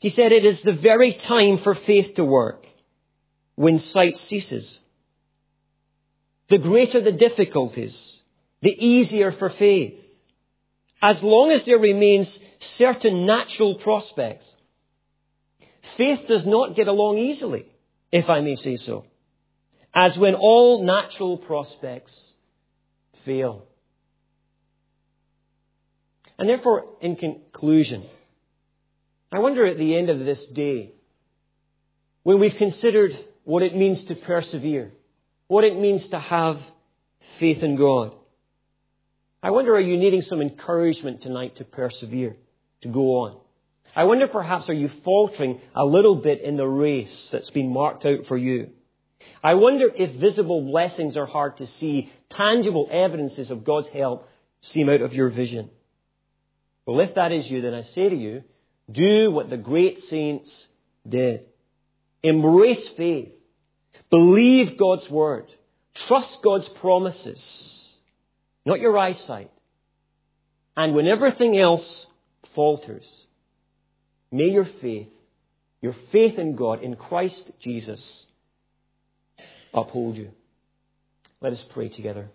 He 0.00 0.08
said 0.08 0.32
it 0.32 0.46
is 0.46 0.62
the 0.62 0.72
very 0.72 1.12
time 1.12 1.58
for 1.58 1.74
faith 1.74 2.14
to 2.14 2.24
work 2.24 2.66
when 3.54 3.80
sight 3.80 4.16
ceases. 4.28 4.66
The 6.48 6.56
greater 6.56 7.02
the 7.02 7.12
difficulties, 7.12 8.22
the 8.62 8.70
easier 8.70 9.30
for 9.30 9.50
faith. 9.50 10.00
As 11.02 11.22
long 11.22 11.50
as 11.50 11.66
there 11.66 11.78
remains 11.78 12.38
certain 12.78 13.26
natural 13.26 13.74
prospects, 13.74 14.46
faith 15.98 16.26
does 16.26 16.46
not 16.46 16.76
get 16.76 16.88
along 16.88 17.18
easily, 17.18 17.66
if 18.10 18.30
I 18.30 18.40
may 18.40 18.54
say 18.54 18.76
so, 18.76 19.04
as 19.94 20.16
when 20.16 20.34
all 20.34 20.82
natural 20.82 21.36
prospects 21.36 22.16
fail. 23.26 23.68
And 26.38 26.48
therefore, 26.48 26.84
in 27.00 27.16
conclusion, 27.16 28.06
I 29.32 29.40
wonder 29.40 29.66
at 29.66 29.76
the 29.76 29.96
end 29.96 30.08
of 30.08 30.20
this 30.20 30.44
day, 30.46 30.92
when 32.22 32.38
we've 32.38 32.54
considered 32.54 33.18
what 33.44 33.62
it 33.62 33.74
means 33.74 34.04
to 34.04 34.14
persevere, 34.14 34.92
what 35.48 35.64
it 35.64 35.78
means 35.78 36.06
to 36.08 36.18
have 36.18 36.60
faith 37.38 37.62
in 37.62 37.76
God, 37.76 38.14
I 39.42 39.50
wonder 39.50 39.74
are 39.74 39.80
you 39.80 39.96
needing 39.96 40.22
some 40.22 40.40
encouragement 40.40 41.22
tonight 41.22 41.56
to 41.56 41.64
persevere, 41.64 42.36
to 42.82 42.88
go 42.88 43.20
on? 43.20 43.38
I 43.94 44.04
wonder 44.04 44.28
perhaps 44.28 44.68
are 44.68 44.74
you 44.74 44.90
faltering 45.04 45.60
a 45.74 45.84
little 45.84 46.16
bit 46.16 46.40
in 46.40 46.56
the 46.56 46.66
race 46.66 47.28
that's 47.32 47.50
been 47.50 47.72
marked 47.72 48.04
out 48.04 48.26
for 48.26 48.36
you? 48.36 48.70
I 49.42 49.54
wonder 49.54 49.88
if 49.94 50.12
visible 50.20 50.62
blessings 50.62 51.16
are 51.16 51.26
hard 51.26 51.56
to 51.58 51.66
see, 51.78 52.12
tangible 52.30 52.88
evidences 52.90 53.50
of 53.50 53.64
God's 53.64 53.88
help 53.88 54.28
seem 54.60 54.88
out 54.88 55.00
of 55.00 55.14
your 55.14 55.30
vision. 55.30 55.70
Well, 56.88 57.00
if 57.00 57.16
that 57.16 57.32
is 57.32 57.46
you, 57.50 57.60
then 57.60 57.74
I 57.74 57.82
say 57.82 58.08
to 58.08 58.16
you, 58.16 58.44
do 58.90 59.30
what 59.30 59.50
the 59.50 59.58
great 59.58 60.04
saints 60.08 60.50
did. 61.06 61.42
Embrace 62.22 62.88
faith. 62.96 63.28
Believe 64.08 64.78
God's 64.78 65.06
word. 65.10 65.52
Trust 66.06 66.38
God's 66.42 66.66
promises, 66.80 67.44
not 68.64 68.80
your 68.80 68.96
eyesight. 68.96 69.50
And 70.78 70.94
when 70.94 71.06
everything 71.06 71.58
else 71.58 72.06
falters, 72.54 73.06
may 74.32 74.48
your 74.48 74.64
faith, 74.80 75.08
your 75.82 75.94
faith 76.10 76.38
in 76.38 76.56
God, 76.56 76.82
in 76.82 76.96
Christ 76.96 77.50
Jesus, 77.60 78.00
uphold 79.74 80.16
you. 80.16 80.30
Let 81.42 81.52
us 81.52 81.62
pray 81.68 81.90
together. 81.90 82.30